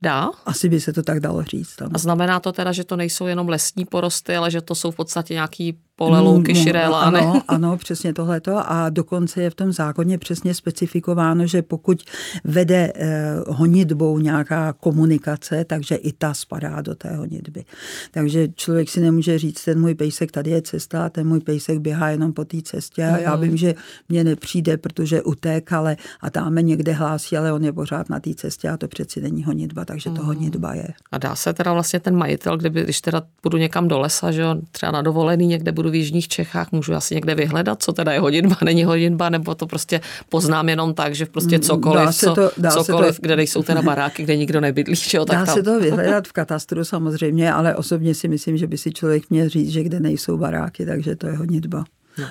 Dá? 0.02 0.30
Asi 0.46 0.70
by 0.70 0.80
se 0.80 0.94
to 0.94 1.04
tak 1.04 1.20
dalo 1.20 1.44
říct. 1.44 1.82
Ano. 1.82 1.92
A 1.94 1.98
znamená 1.98 2.40
to 2.40 2.52
teda, 2.52 2.72
že 2.72 2.84
to 2.84 2.96
nejsou 2.96 3.26
jenom 3.26 3.50
lesní 3.50 3.86
porosty, 3.86 4.36
ale 4.36 4.52
že 4.52 4.62
to 4.62 4.76
jsou 4.76 4.92
v 4.92 4.96
podstatě 4.96 5.34
nějaký 5.34 5.78
pole, 5.98 6.20
louky, 6.20 6.54
no, 6.54 6.60
širéla, 6.60 7.02
ano, 7.02 7.42
ano, 7.48 7.78
přesně 7.78 8.14
tohleto 8.14 8.72
a 8.72 8.90
dokonce 8.90 9.42
je 9.42 9.50
v 9.50 9.56
tom 9.56 9.72
zákoně 9.72 10.18
přesně 10.18 10.54
specifikováno, 10.54 11.48
že 11.48 11.62
pokud 11.62 12.04
vede 12.44 12.92
eh, 12.96 13.36
honitbou 13.48 14.20
nějaká 14.20 14.74
komunikace, 14.74 15.66
takže 15.66 15.96
i 15.96 16.12
ta 16.14 16.34
spadá 16.34 16.82
do 16.82 16.96
té 16.96 17.16
honitby. 17.16 17.66
Takže 18.12 18.48
člověk 18.56 18.90
si 18.90 19.00
nemůže 19.02 19.40
říct, 19.40 19.64
ten 19.64 19.80
můj 19.80 19.96
pejsek, 19.96 20.32
tady 20.32 20.52
je 20.52 20.62
cesta, 20.62 21.10
ten 21.10 21.28
můj 21.28 21.40
pejsek 21.40 21.80
běhá 21.80 22.10
jenom 22.10 22.34
po 22.34 22.46
té 22.46 22.62
cestě 22.62 23.06
a 23.06 23.18
já 23.18 23.36
vím, 23.36 23.58
že 23.58 23.76
mě 24.10 24.24
nepřijde, 24.24 24.78
protože 24.78 25.22
utek, 25.22 25.74
ale 25.74 25.98
a 26.22 26.30
tam 26.30 26.56
někde 26.56 26.92
hlásí, 26.92 27.38
ale 27.38 27.54
on 27.54 27.64
je 27.64 27.74
pořád 27.74 28.10
na 28.10 28.20
té 28.20 28.34
cestě 28.34 28.70
a 28.70 28.78
to 28.78 28.88
přeci 28.88 29.22
není 29.22 29.44
honitba, 29.44 29.86
takže 29.86 30.10
to 30.10 30.24
honitba 30.24 30.74
je. 30.74 30.88
A 31.12 31.18
dá 31.18 31.36
se 31.36 31.54
teda 31.54 31.74
vlastně 31.74 32.00
ten 32.00 32.16
majitel, 32.16 32.58
kdyby, 32.58 32.84
když 32.84 33.02
teda 33.02 33.22
budu 33.44 33.58
někam 33.58 33.88
do 33.88 34.00
lesa, 34.00 34.32
že 34.32 34.42
jo, 34.42 34.56
třeba 34.72 34.92
na 34.92 35.02
dovolený 35.02 35.48
někde 35.48 35.72
budu 35.72 35.87
budu 35.88 35.92
v 35.92 35.96
jižních 35.96 36.28
Čechách, 36.28 36.72
můžu 36.72 36.94
asi 36.94 37.16
někde 37.16 37.36
vyhledat, 37.36 37.84
co 37.84 37.94
teda 37.94 38.12
je 38.12 38.20
hodinba, 38.20 38.56
není 38.64 38.84
hodinba, 38.84 39.30
nebo 39.30 39.56
to 39.56 39.68
prostě 39.68 40.02
poznám 40.30 40.70
jenom 40.70 40.94
tak, 40.94 41.16
že 41.16 41.26
prostě 41.26 41.58
mm, 41.58 41.62
cokoliv, 41.62 42.06
dá 42.06 42.12
se 42.12 42.26
to, 42.26 42.52
dá 42.58 42.72
cokoliv 42.72 43.16
se 43.16 43.22
to, 43.22 43.22
kde 43.22 43.36
nejsou 43.36 43.64
teda 43.64 43.82
baráky, 43.82 44.24
kde 44.24 44.38
nikdo 44.38 44.62
nebydlí. 44.62 44.96
Čo, 44.96 45.26
tak 45.26 45.38
dá 45.38 45.46
tam. 45.46 45.56
se 45.56 45.64
to 45.64 45.80
vyhledat 45.88 46.28
v 46.28 46.32
katastru 46.34 46.84
samozřejmě, 46.84 47.54
ale 47.54 47.76
osobně 47.76 48.16
si 48.16 48.28
myslím, 48.28 48.58
že 48.58 48.68
by 48.68 48.78
si 48.78 48.92
člověk 48.92 49.30
měl 49.30 49.50
říct, 49.50 49.72
že 49.72 49.84
kde 49.84 50.00
nejsou 50.00 50.38
baráky, 50.38 50.86
takže 50.86 51.16
to 51.16 51.28
je 51.28 51.34
hodinba. 51.38 51.84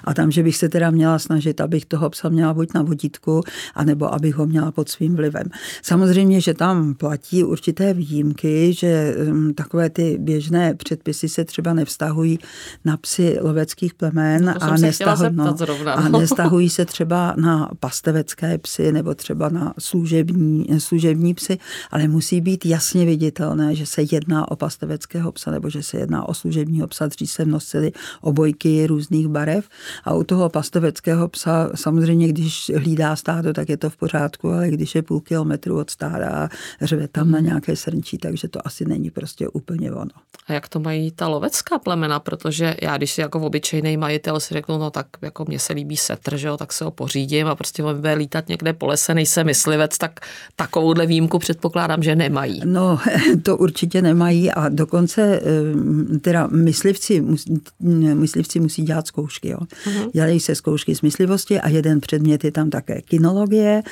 A 0.05 0.15
tam, 0.15 0.31
že 0.31 0.43
bych 0.43 0.57
se 0.57 0.69
teda 0.69 0.91
měla 0.91 1.19
snažit, 1.19 1.61
abych 1.61 1.87
toho 1.87 2.11
psa 2.11 2.29
měla 2.29 2.55
buď 2.55 2.69
na 2.75 2.83
vodítku, 2.83 3.43
anebo 3.75 4.15
abych 4.15 4.35
ho 4.35 4.47
měla 4.47 4.73
pod 4.73 4.89
svým 4.89 5.17
vlivem. 5.17 5.45
Samozřejmě, 5.83 6.41
že 6.41 6.55
tam 6.55 6.95
platí 6.95 7.45
určité 7.45 7.95
výjimky, 7.95 8.73
že 8.73 9.15
um, 9.31 9.55
takové 9.55 9.91
ty 9.91 10.19
běžné 10.21 10.75
předpisy 10.75 11.29
se 11.29 11.45
třeba 11.45 11.75
nevztahují 11.75 12.39
na 12.85 12.97
psy 12.97 13.39
loveckých 13.41 13.95
plemen 13.95 14.55
a, 14.61 14.77
nestahují, 14.77 15.37
no, 15.37 15.57
a 15.95 16.09
nestahují 16.09 16.71
se 16.71 16.85
třeba 16.85 17.35
na 17.37 17.71
pastevecké 17.81 18.59
psy 18.59 18.93
nebo 18.93 19.15
třeba 19.15 19.49
na 19.49 19.75
služební, 19.79 20.67
služební 20.79 21.35
psy, 21.35 21.59
ale 21.91 22.09
musí 22.09 22.41
být 22.41 22.67
jasně 22.67 23.05
viditelné, 23.05 23.75
že 23.75 23.87
se 23.87 24.03
jedná 24.11 24.51
o 24.51 24.57
pasteveckého 24.57 25.33
psa 25.33 25.51
nebo 25.51 25.71
že 25.71 25.83
se 25.83 25.97
jedná 25.99 26.29
o 26.29 26.35
služebního 26.35 26.87
psa. 26.87 27.07
Dřív 27.07 27.31
se 27.31 27.45
nosili 27.45 27.93
obojky 28.21 28.87
různých 28.87 29.29
barev 29.29 29.69
a 30.05 30.15
u 30.15 30.25
toho 30.25 30.49
pastoveckého 30.49 31.29
psa 31.29 31.71
samozřejmě, 31.75 32.29
když 32.29 32.71
hlídá 32.77 33.17
stádo, 33.17 33.53
tak 33.53 33.69
je 33.69 33.77
to 33.77 33.91
v 33.91 33.97
pořádku, 33.97 34.51
ale 34.51 34.69
když 34.69 34.95
je 34.95 35.03
půl 35.03 35.21
kilometru 35.21 35.79
od 35.79 35.91
stáda 35.91 36.29
a 36.29 36.49
řve 36.83 37.09
tam 37.09 37.31
na 37.31 37.41
nějaké 37.41 37.77
srnčí, 37.77 38.19
takže 38.19 38.49
to 38.49 38.67
asi 38.67 38.85
není 38.85 39.11
prostě 39.11 39.49
úplně 39.49 39.93
ono. 39.93 40.11
A 40.47 40.53
jak 40.53 40.69
to 40.69 40.81
mají 40.81 41.11
ta 41.11 41.29
lovecká 41.29 41.79
plemena? 41.79 42.21
Protože 42.21 42.77
já, 42.83 42.97
když 42.97 43.13
si 43.13 43.21
jako 43.21 43.41
obyčejný 43.41 43.97
majitel 43.97 44.41
si 44.41 44.55
řeknu, 44.55 44.79
no 44.79 44.91
tak 44.91 45.07
jako 45.23 45.45
mně 45.49 45.59
se 45.59 45.73
líbí 45.73 45.97
setr, 45.97 46.37
že 46.37 46.49
jo, 46.49 46.57
tak 46.57 46.73
se 46.73 46.85
ho 46.85 46.91
pořídím 46.91 47.47
a 47.47 47.55
prostě 47.55 47.83
bude 47.83 48.15
lítat 48.15 48.49
někde 48.49 48.73
po 48.73 48.87
lese, 48.87 49.15
nejsem 49.15 49.47
myslivec, 49.47 49.99
tak 49.99 50.21
takovouhle 50.57 51.07
výjimku 51.07 51.39
předpokládám, 51.39 52.03
že 52.03 52.17
nemají. 52.17 52.61
No, 52.65 52.99
to 53.43 53.57
určitě 53.57 54.03
nemají 54.03 54.51
a 54.51 54.69
dokonce 54.69 55.41
eh, 55.43 56.19
teda 56.19 56.47
myslivci, 56.47 57.25
myslivci 58.15 58.61
musí 58.61 58.83
dělat 58.83 59.07
zkoušky. 59.07 59.49
Jo. 59.49 59.59
Uh-huh. 59.67 60.11
Dělají 60.13 60.41
se 60.41 60.55
zkoušky 60.55 60.95
z 60.95 61.03
myslivosti 61.03 61.61
a 61.61 61.69
jeden 61.69 62.01
předmět 62.01 62.45
je 62.45 62.53
tam 62.53 62.71
také 62.71 63.03
kinologie 63.03 63.83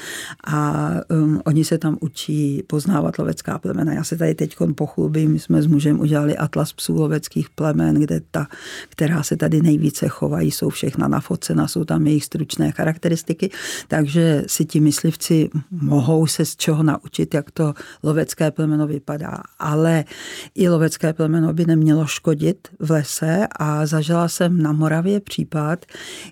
a 0.47 0.91
um, 1.11 1.41
oni 1.45 1.65
se 1.65 1.79
tam 1.79 1.99
učí 2.01 2.63
poznávat 2.67 3.19
lovecká 3.19 3.59
plemena. 3.59 3.93
Já 3.93 4.05
se 4.05 4.17
tady 4.17 4.35
teď 4.35 4.57
pochlubím, 4.75 5.33
my 5.33 5.39
jsme 5.39 5.63
s 5.63 5.67
mužem 5.67 6.01
udělali 6.01 6.37
atlas 6.37 6.73
psů 6.73 6.95
loveckých 6.95 7.51
plemen, 7.51 7.95
kde 7.95 8.21
ta, 8.31 8.47
která 8.89 9.23
se 9.23 9.37
tady 9.37 9.63
nejvíce 9.63 10.09
chovají, 10.09 10.51
jsou 10.51 10.69
všechna 10.69 11.09
nafocena, 11.09 11.69
jsou 11.69 11.85
tam 11.85 12.07
jejich 12.07 12.25
stručné 12.25 12.73
charakteristiky, 12.73 13.51
takže 13.89 14.43
si 14.47 14.65
ti 14.65 14.81
myslivci 14.81 15.51
mohou 15.71 16.27
se 16.27 16.45
z 16.45 16.57
čeho 16.57 16.83
naučit, 16.83 17.35
jak 17.35 17.51
to 17.51 17.75
lovecké 18.03 18.51
plemeno 18.51 18.87
vypadá. 18.87 19.39
Ale 19.59 20.05
i 20.55 20.69
lovecké 20.69 21.13
plemeno 21.13 21.53
by 21.53 21.65
nemělo 21.67 22.07
škodit 22.07 22.69
v 22.79 22.91
lese 22.91 23.47
a 23.59 23.87
zažila 23.87 24.29
jsem 24.29 24.63
na 24.63 24.73
Moravě 24.73 25.21
případ, 25.21 25.64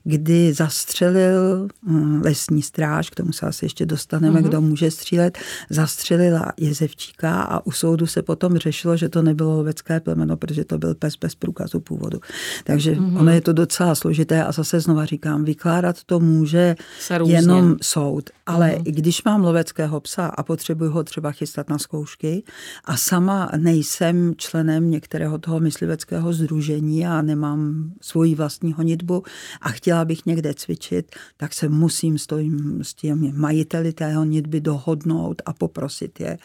kdy 0.04 0.52
zastřelil 0.52 1.68
hm, 1.86 2.22
lesní 2.24 2.62
stráž, 2.62 3.10
k 3.10 3.14
tomu 3.14 3.32
se 3.32 3.46
asi 3.46 3.64
ještě 3.64 3.86
dostaneme, 3.86 4.40
mm-hmm. 4.40 4.48
kdo 4.48 4.60
může 4.60 4.90
střílet, 4.90 5.38
zastřelila 5.70 6.52
jezevčíka 6.56 7.42
a 7.42 7.66
u 7.66 7.70
soudu 7.70 8.06
se 8.06 8.22
potom 8.22 8.58
řešilo, 8.58 8.96
že 8.96 9.08
to 9.08 9.22
nebylo 9.22 9.56
lovecké 9.56 10.00
plemeno, 10.00 10.36
protože 10.36 10.64
to 10.64 10.78
byl 10.78 10.94
pes 10.94 11.16
bez 11.16 11.34
průkazu 11.34 11.80
původu. 11.80 12.20
Takže 12.64 12.92
mm-hmm. 12.92 13.20
ono 13.20 13.30
je 13.32 13.40
to 13.40 13.52
docela 13.52 13.94
složité 13.94 14.44
a 14.44 14.52
zase 14.52 14.80
znova 14.80 15.04
říkám, 15.04 15.44
vykládat 15.44 16.04
to 16.06 16.20
může 16.20 16.76
jenom 17.24 17.76
soud. 17.82 18.30
Ale 18.46 18.70
mm-hmm. 18.70 18.82
když 18.84 19.24
mám 19.24 19.44
loveckého 19.44 20.00
psa 20.00 20.26
a 20.26 20.42
potřebuji 20.42 20.90
ho 20.90 21.04
třeba 21.04 21.32
chystat 21.32 21.70
na 21.70 21.78
zkoušky 21.78 22.42
a 22.84 22.96
sama 22.96 23.50
nejsem 23.56 24.34
členem 24.36 24.90
některého 24.90 25.38
toho 25.38 25.60
mysliveckého 25.60 26.32
združení 26.32 27.06
a 27.06 27.22
nemám 27.22 27.92
svoji 28.00 28.34
vlastní 28.34 28.72
honitbu 28.72 29.11
a 29.60 29.68
chtěla 29.68 30.04
bych 30.04 30.26
někde 30.26 30.54
cvičit, 30.54 31.16
tak 31.36 31.54
se 31.54 31.68
musím 31.68 32.18
s, 32.18 32.26
tím, 32.26 32.84
s 32.84 32.94
těmi 32.94 33.32
majiteli 33.32 33.92
té 33.92 34.14
honitby 34.14 34.60
dohodnout 34.60 35.42
a 35.46 35.52
poprosit 35.52 36.20
je, 36.20 36.38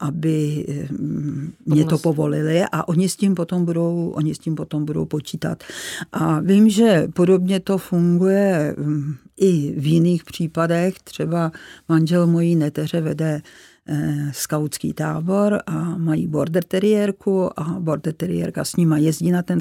aby 0.00 0.64
mm, 0.90 1.52
mě 1.66 1.84
to 1.84 1.98
povolili 1.98 2.64
a 2.72 2.88
oni 2.88 3.08
s 3.08 3.16
tím 3.16 3.34
potom 3.34 3.64
budou, 3.64 4.12
oni 4.16 4.34
s 4.34 4.38
tím 4.38 4.54
potom 4.54 4.84
budou 4.84 5.04
počítat. 5.04 5.64
A 6.12 6.40
vím, 6.40 6.68
že 6.70 7.08
podobně 7.14 7.60
to 7.60 7.78
funguje 7.78 8.74
mm, 8.78 9.14
i 9.36 9.74
v 9.80 9.86
jiných 9.86 10.24
případech. 10.24 10.94
Třeba 11.04 11.52
manžel 11.88 12.26
mojí 12.26 12.56
neteře 12.56 13.00
vede 13.00 13.42
skautský 14.32 14.92
tábor 14.92 15.60
a 15.66 15.98
mají 15.98 16.26
border 16.26 16.64
teriérku 16.64 17.60
a 17.60 17.64
border 17.80 18.12
teriérka 18.12 18.64
s 18.64 18.76
nima 18.76 18.98
jezdí 18.98 19.30
na 19.30 19.42
ten 19.42 19.58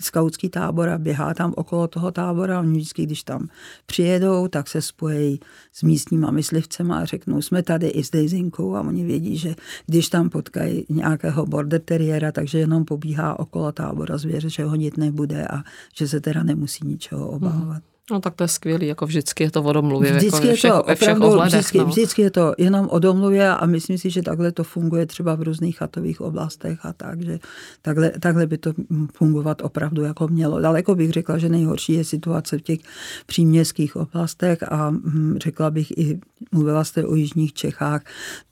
skautský 0.00 0.48
tábor 0.48 0.88
a 0.88 0.98
běhá 0.98 1.34
tam 1.34 1.54
okolo 1.56 1.88
toho 1.88 2.10
tábora. 2.10 2.60
Oni 2.60 2.78
vždycky, 2.78 3.06
když 3.06 3.22
tam 3.22 3.48
přijedou, 3.86 4.48
tak 4.48 4.68
se 4.68 4.82
spojí 4.82 5.40
s 5.72 5.82
místníma 5.82 6.30
myslivcema 6.30 6.98
a 6.98 7.04
řeknou, 7.04 7.42
jsme 7.42 7.62
tady 7.62 7.88
i 7.88 8.04
s 8.04 8.10
Dejzinkou 8.10 8.74
a 8.74 8.80
oni 8.80 9.04
vědí, 9.04 9.36
že 9.36 9.54
když 9.86 10.08
tam 10.08 10.30
potkají 10.30 10.86
nějakého 10.88 11.46
border 11.46 11.80
teriéra, 11.80 12.32
takže 12.32 12.58
jenom 12.58 12.84
pobíhá 12.84 13.38
okolo 13.38 13.72
tábora 13.72 14.18
zvěř, 14.18 14.46
že 14.46 14.64
ho 14.64 14.74
nic 14.74 14.96
nebude 14.96 15.46
a 15.46 15.62
že 15.96 16.08
se 16.08 16.20
teda 16.20 16.42
nemusí 16.42 16.86
ničeho 16.86 17.28
obávat. 17.28 17.82
No 18.10 18.20
tak 18.20 18.34
to 18.34 18.44
je 18.44 18.48
skvělý, 18.48 18.86
jako 18.86 19.06
vždycky 19.06 19.44
je 19.44 19.50
to 19.50 19.62
o 19.62 19.72
domluvě. 19.72 20.08
Jako 20.08 20.18
vždycky 20.18 20.36
jako 20.36 20.48
je 20.48 20.54
všech, 20.54 20.72
to 20.72 20.82
všech 20.94 21.08
opravdu, 21.08 21.26
ohledech, 21.26 21.52
vždycky, 21.52 21.78
no. 21.78 21.84
vždycky 21.84 22.22
je 22.22 22.30
to 22.30 22.54
jenom 22.58 22.88
o 22.88 22.98
domluvě 22.98 23.48
a 23.48 23.66
myslím 23.66 23.98
si, 23.98 24.10
že 24.10 24.22
takhle 24.22 24.52
to 24.52 24.64
funguje 24.64 25.06
třeba 25.06 25.34
v 25.34 25.42
různých 25.42 25.78
chatových 25.78 26.20
oblastech 26.20 26.86
a 26.86 26.92
tak, 26.92 27.22
že 27.22 27.38
takhle, 27.82 28.10
takhle 28.10 28.46
by 28.46 28.58
to 28.58 28.72
fungovat 29.14 29.62
opravdu 29.62 30.02
jako 30.02 30.28
mělo. 30.28 30.60
Daleko 30.60 30.94
bych 30.94 31.10
řekla, 31.10 31.38
že 31.38 31.48
nejhorší 31.48 31.92
je 31.92 32.04
situace 32.04 32.58
v 32.58 32.62
těch 32.62 32.78
příměstských 33.26 33.96
oblastech 33.96 34.62
a 34.62 34.90
hm, 34.90 35.36
řekla 35.42 35.70
bych 35.70 35.90
i, 35.90 36.20
mluvila 36.52 36.84
jste 36.84 37.04
o 37.04 37.14
jižních 37.14 37.52
Čechách, 37.52 38.02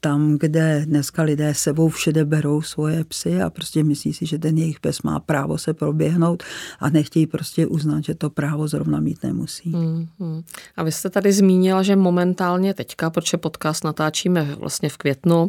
tam, 0.01 0.39
kde 0.39 0.83
dneska 0.87 1.23
lidé 1.23 1.55
sebou 1.55 1.89
všede 1.89 2.25
berou 2.25 2.63
svoje 2.63 3.05
psy 3.05 3.43
a 3.43 3.51
prostě 3.51 3.85
myslí 3.85 4.13
si, 4.13 4.27
že 4.27 4.39
ten 4.39 4.59
jejich 4.59 4.81
pes 4.81 5.03
má 5.03 5.21
právo 5.21 5.59
se 5.59 5.75
proběhnout 5.75 6.43
a 6.81 6.91
nechtějí 6.91 7.27
prostě 7.27 7.67
uznat, 7.67 8.05
že 8.05 8.15
to 8.15 8.31
právo 8.31 8.69
zrovna 8.69 9.01
mít 9.01 9.23
nemusí 9.23 9.41
nemusí. 9.41 9.73
Hmm, 9.73 10.09
hmm. 10.21 10.43
A 10.77 10.83
vy 10.83 10.93
jste 10.93 11.11
tady 11.11 11.33
zmínila, 11.33 11.83
že 11.83 11.97
momentálně 11.97 12.75
teďka, 12.75 13.11
protože 13.11 13.37
podcast 13.37 13.85
natáčíme 13.85 14.55
vlastně 14.59 14.89
v 14.89 14.97
květnu, 14.97 15.49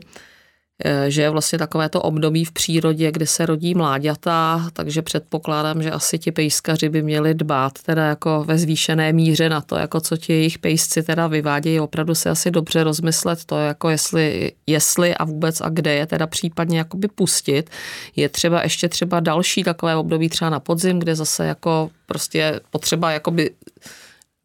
že 1.07 1.21
je 1.21 1.29
vlastně 1.29 1.59
takové 1.59 1.89
to 1.89 2.01
období 2.01 2.45
v 2.45 2.51
přírodě, 2.51 3.11
kdy 3.11 3.27
se 3.27 3.45
rodí 3.45 3.75
mláďata, 3.75 4.69
takže 4.73 5.01
předpokládám, 5.01 5.83
že 5.83 5.91
asi 5.91 6.19
ti 6.19 6.31
pejskaři 6.31 6.89
by 6.89 7.03
měli 7.03 7.33
dbát 7.33 7.73
teda 7.85 8.05
jako 8.05 8.43
ve 8.47 8.57
zvýšené 8.57 9.13
míře 9.13 9.49
na 9.49 9.61
to, 9.61 9.75
jako 9.75 9.99
co 9.99 10.17
ti 10.17 10.33
jejich 10.33 10.59
pejsci 10.59 11.03
teda 11.03 11.27
vyvádějí, 11.27 11.79
opravdu 11.79 12.15
si 12.15 12.29
asi 12.29 12.51
dobře 12.51 12.83
rozmyslet 12.83 13.45
to, 13.45 13.57
jako 13.57 13.89
jestli, 13.89 14.51
jestli 14.67 15.15
a 15.15 15.23
vůbec 15.23 15.61
a 15.61 15.69
kde 15.69 15.93
je 15.93 16.05
teda 16.05 16.27
případně 16.27 16.77
jakoby 16.77 17.07
pustit. 17.07 17.69
Je 18.15 18.29
třeba 18.29 18.63
ještě 18.63 18.89
třeba 18.89 19.19
další 19.19 19.63
takové 19.63 19.95
období 19.95 20.29
třeba 20.29 20.49
na 20.49 20.59
podzim, 20.59 20.99
kde 20.99 21.15
zase 21.15 21.45
jako 21.45 21.89
prostě 22.05 22.59
potřeba 22.71 23.11
jakoby 23.11 23.51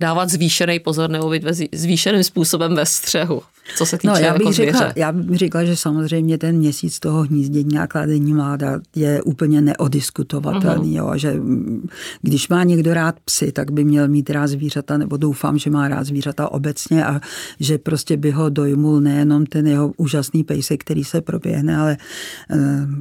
dávat 0.00 0.28
zvýšený 0.30 0.78
pozor 0.78 1.10
nebo 1.10 1.30
být 1.30 1.44
zvýšeným 1.74 2.24
způsobem 2.24 2.74
ve 2.74 2.86
střehu, 2.86 3.42
co 3.76 3.86
se 3.86 3.98
týče 3.98 4.08
no, 4.08 4.16
já 4.16 4.32
bych 4.32 4.40
jako 4.40 4.52
řekla, 4.52 4.92
Já 4.96 5.12
bych 5.12 5.38
řekla, 5.38 5.64
že 5.64 5.76
samozřejmě 5.76 6.38
ten 6.38 6.56
měsíc 6.56 7.00
toho 7.00 7.22
hnízdění 7.22 7.78
a 7.78 7.86
kladení 7.86 8.34
mláda 8.34 8.80
je 8.96 9.22
úplně 9.22 9.60
neodiskutovatelný. 9.60 10.92
Uh-huh. 10.92 11.12
Jo, 11.12 11.18
že 11.18 11.32
mm, 11.32 11.88
když 12.22 12.48
má 12.48 12.64
někdo 12.64 12.94
rád 12.94 13.20
psy, 13.24 13.52
tak 13.52 13.70
by 13.70 13.84
měl 13.84 14.08
mít 14.08 14.30
rád 14.30 14.46
zvířata, 14.46 14.98
nebo 14.98 15.16
doufám, 15.16 15.58
že 15.58 15.70
má 15.70 15.88
rád 15.88 16.04
zvířata 16.04 16.52
obecně 16.52 17.04
a 17.04 17.20
že 17.60 17.78
prostě 17.78 18.16
by 18.16 18.30
ho 18.30 18.48
dojmul 18.48 19.00
nejenom 19.00 19.46
ten 19.46 19.66
jeho 19.66 19.92
úžasný 19.96 20.44
pejsek, 20.44 20.80
který 20.80 21.04
se 21.04 21.20
proběhne, 21.20 21.76
ale 21.76 21.92
e, 21.92 21.96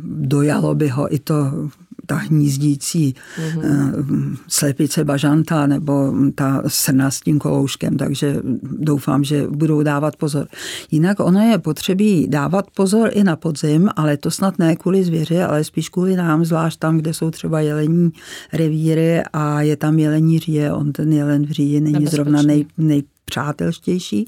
dojalo 0.04 0.76
by 0.76 0.88
ho 0.88 1.14
i 1.16 1.20
to 1.20 1.70
ta 2.06 2.16
hnízdící 2.16 3.16
mm-hmm. 3.38 4.38
slepice 4.48 5.04
bažanta 5.04 5.68
nebo 5.68 6.14
ta 6.36 6.64
srna 6.68 7.12
s 7.12 7.20
tím 7.22 7.40
kolouškem, 7.40 7.98
takže 7.98 8.38
doufám, 8.62 9.24
že 9.24 9.48
budou 9.48 9.84
dávat 9.84 10.16
pozor. 10.16 10.48
Jinak 10.92 11.20
ono 11.20 11.40
je 11.40 11.58
potřebí 11.58 12.28
dávat 12.28 12.66
pozor 12.76 13.10
i 13.14 13.24
na 13.24 13.36
podzim, 13.36 13.90
ale 13.96 14.18
to 14.18 14.32
snad 14.32 14.60
ne 14.60 14.76
kvůli 14.76 15.04
zvěři, 15.04 15.42
ale 15.42 15.64
spíš 15.64 15.90
kvůli 15.90 16.16
nám, 16.16 16.46
zvlášť 16.46 16.80
tam, 16.80 16.98
kde 16.98 17.14
jsou 17.14 17.32
třeba 17.32 17.60
jelení 17.60 18.12
revíry 18.54 19.22
a 19.34 19.62
je 19.62 19.78
tam 19.78 20.00
jelení 20.00 20.40
říje, 20.40 20.74
on 20.74 20.92
ten 20.92 21.14
jelen 21.14 21.46
v 21.46 21.52
říji 21.52 21.82
není 21.82 21.94
Nebezpečný. 21.94 22.16
zrovna 22.16 22.42
nej, 22.42 22.66
nej 22.78 23.04
přátelštější. 23.26 24.26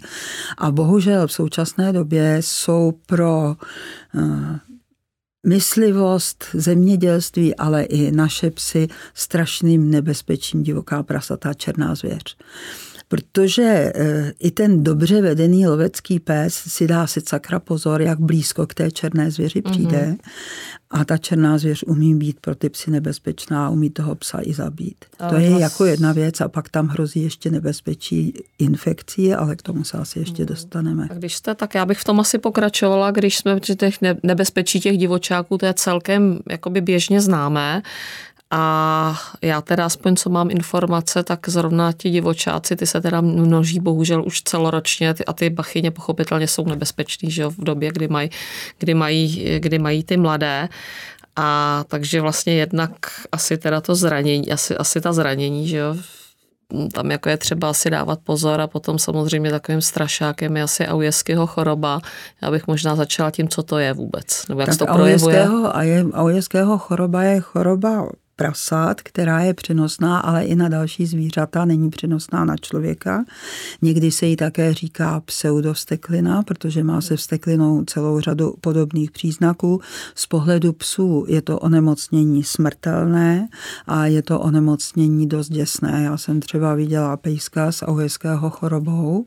A 0.58 0.72
bohužel 0.72 1.28
v 1.28 1.32
současné 1.32 1.94
době 1.94 2.38
jsou 2.42 2.94
pro 3.06 3.56
uh, 4.14 4.56
myslivost, 5.48 6.46
zemědělství, 6.54 7.56
ale 7.56 7.84
i 7.84 8.12
naše 8.12 8.52
psy 8.52 8.88
strašným 9.14 9.92
nebezpečím 9.92 10.64
divoká 10.64 11.04
prasatá 11.04 11.54
černá 11.54 11.96
zvěř 11.96 12.38
protože 13.08 13.64
e, 13.64 14.34
i 14.40 14.52
ten 14.52 14.84
dobře 14.84 15.22
vedený 15.22 15.68
lovecký 15.68 16.20
pes 16.20 16.54
si 16.54 16.88
dá 16.88 17.08
si 17.08 17.22
sakra 17.26 17.60
pozor, 17.60 18.02
jak 18.02 18.20
blízko 18.20 18.68
k 18.68 18.74
té 18.74 18.92
černé 18.92 19.32
zvěři 19.32 19.62
přijde. 19.62 19.98
Mm-hmm. 19.98 20.18
A 20.92 21.06
ta 21.06 21.18
černá 21.18 21.58
zvěř 21.58 21.84
umí 21.88 22.16
být 22.16 22.40
pro 22.40 22.56
ty 22.56 22.70
psy 22.70 22.92
nebezpečná, 22.92 23.70
umí 23.70 23.90
toho 23.90 24.16
psa 24.16 24.40
i 24.42 24.54
zabít. 24.54 25.06
Ale 25.20 25.32
to 25.32 25.38
je 25.38 25.50
vás... 25.50 25.62
jako 25.62 25.86
jedna 25.86 26.12
věc 26.12 26.42
a 26.42 26.48
pak 26.48 26.70
tam 26.70 26.88
hrozí 26.88 27.24
ještě 27.24 27.52
nebezpečí 27.52 28.34
infekcí, 28.60 29.34
ale 29.34 29.56
k 29.56 29.62
tomu 29.62 29.84
se 29.84 29.98
asi 29.98 30.20
ještě 30.20 30.42
mm. 30.42 30.46
dostaneme. 30.46 31.08
A 31.12 31.14
když 31.14 31.36
jste, 31.36 31.56
tak 31.56 31.76
já 31.76 31.86
bych 31.86 32.00
v 32.00 32.04
tom 32.04 32.20
asi 32.20 32.38
pokračovala, 32.38 33.12
když 33.12 33.38
jsme 33.38 33.60
při 33.60 33.76
těch 33.76 33.98
nebezpečí 34.24 34.80
těch 34.80 34.98
divočáků, 34.98 35.58
to 35.58 35.66
je 35.66 35.74
celkem 35.74 36.40
jakoby 36.50 36.82
běžně 36.82 37.22
známé. 37.22 37.82
A 38.52 39.16
já 39.42 39.62
teda 39.62 39.86
aspoň, 39.86 40.16
co 40.16 40.30
mám 40.30 40.52
informace, 40.52 41.24
tak 41.24 41.50
zrovna 41.50 41.92
ti 41.92 42.10
divočáci, 42.10 42.76
ty 42.76 42.88
se 42.88 43.02
teda 43.02 43.22
množí 43.22 43.80
bohužel 43.80 44.24
už 44.26 44.42
celoročně 44.42 45.14
a 45.28 45.34
ty 45.34 45.50
bachyně 45.50 45.92
pochopitelně 45.92 46.48
jsou 46.48 46.66
nebezpečný, 46.66 47.32
že 47.32 47.42
jo, 47.42 47.50
v 47.50 47.64
době, 47.64 47.92
kdy 47.92 48.08
mají, 48.08 48.30
kdy 48.80 48.94
mají, 48.94 49.46
kdy 49.60 49.80
mají 49.80 50.04
ty 50.04 50.18
mladé. 50.18 50.70
A 51.36 51.84
takže 51.88 52.22
vlastně 52.22 52.54
jednak 52.54 52.90
asi 53.32 53.58
teda 53.58 53.82
to 53.82 53.96
zranění, 53.96 54.52
asi, 54.52 54.78
asi 54.78 55.02
ta 55.02 55.14
zranění, 55.14 55.68
že 55.68 55.78
jo, 55.78 55.96
tam 56.94 57.12
jako 57.12 57.30
je 57.30 57.38
třeba 57.38 57.70
asi 57.70 57.90
dávat 57.90 58.20
pozor 58.24 58.62
a 58.62 58.68
potom 58.68 59.00
samozřejmě 59.00 59.52
takovým 59.52 59.82
strašákem 59.82 60.58
je 60.58 60.64
asi 60.64 60.88
aujeského 60.88 61.48
choroba. 61.48 62.02
Já 62.42 62.52
bych 62.52 62.68
možná 62.68 62.96
začala 62.96 63.32
tím, 63.32 63.48
co 63.48 63.64
to 63.64 63.78
je 63.78 63.94
vůbec, 63.94 64.48
nebo 64.48 64.62
jak 64.62 64.68
tak 64.68 64.74
se 64.74 64.80
to 64.80 64.94
projevuje. 64.94 65.48
Aujeského 66.14 66.78
choroba 66.78 67.24
je 67.24 67.40
choroba 67.40 68.10
prasat, 68.38 69.02
která 69.02 69.40
je 69.40 69.54
přenosná, 69.54 70.20
ale 70.20 70.46
i 70.46 70.56
na 70.56 70.70
další 70.70 71.06
zvířata, 71.06 71.66
není 71.66 71.90
přenosná 71.90 72.46
na 72.46 72.58
člověka. 72.58 73.26
Někdy 73.82 74.12
se 74.12 74.26
jí 74.26 74.36
také 74.36 74.74
říká 74.74 75.20
pseudosteklina, 75.20 76.44
protože 76.44 76.84
má 76.84 77.02
se 77.02 77.16
vsteklinou 77.16 77.84
celou 77.84 78.20
řadu 78.20 78.54
podobných 78.62 79.12
příznaků. 79.12 79.82
Z 80.16 80.26
pohledu 80.28 80.74
psů 80.74 81.26
je 81.28 81.42
to 81.42 81.60
onemocnění 81.60 82.44
smrtelné 82.44 83.48
a 83.88 84.06
je 84.06 84.22
to 84.22 84.40
onemocnění 84.40 85.28
dost 85.28 85.50
děsné. 85.50 86.04
Já 86.04 86.18
jsem 86.18 86.40
třeba 86.40 86.76
viděla 86.76 87.18
pejska 87.18 87.72
s 87.72 87.86
auheského 87.86 88.50
chorobou, 88.50 89.26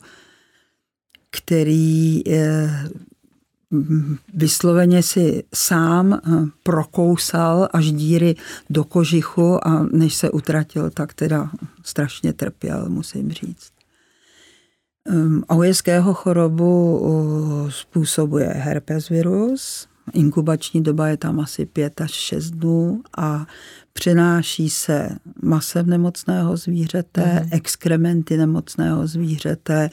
který 1.30 2.22
vysloveně 4.34 5.02
si 5.02 5.44
sám 5.54 6.12
eh, 6.14 6.30
prokousal 6.62 7.68
až 7.72 7.92
díry 7.92 8.34
do 8.70 8.84
kožichu 8.84 9.66
a 9.66 9.86
než 9.92 10.14
se 10.14 10.30
utratil, 10.30 10.90
tak 10.90 11.14
teda 11.14 11.50
strašně 11.84 12.32
trpěl, 12.32 12.88
musím 12.88 13.32
říct. 13.32 13.70
Ehm, 15.08 15.42
Aujeského 15.48 16.14
chorobu 16.14 17.00
eh, 17.02 17.70
způsobuje 17.70 18.48
herpes 18.48 19.08
virus, 19.08 19.88
inkubační 20.12 20.82
doba 20.82 21.08
je 21.08 21.16
tam 21.16 21.40
asi 21.40 21.66
5 21.66 22.00
až 22.00 22.10
6 22.10 22.50
dnů 22.50 23.02
a 23.18 23.46
Přenáší 23.92 24.70
se 24.70 25.08
masem 25.42 25.86
nemocného 25.86 26.56
zvířete, 26.56 27.40
mm. 27.42 27.48
exkrementy 27.52 28.36
nemocného 28.36 29.06
zvířete, 29.06 29.90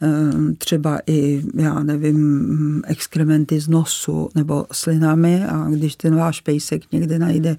ehm, 0.00 0.54
třeba 0.58 0.98
i, 1.06 1.44
já 1.54 1.82
nevím, 1.82 2.82
exkrementy 2.86 3.60
z 3.60 3.68
nosu 3.68 4.28
nebo 4.34 4.66
slinami 4.72 5.44
a 5.44 5.66
když 5.70 5.96
ten 5.96 6.16
váš 6.16 6.40
pejsek 6.40 6.92
někde 6.92 7.18
najde 7.18 7.56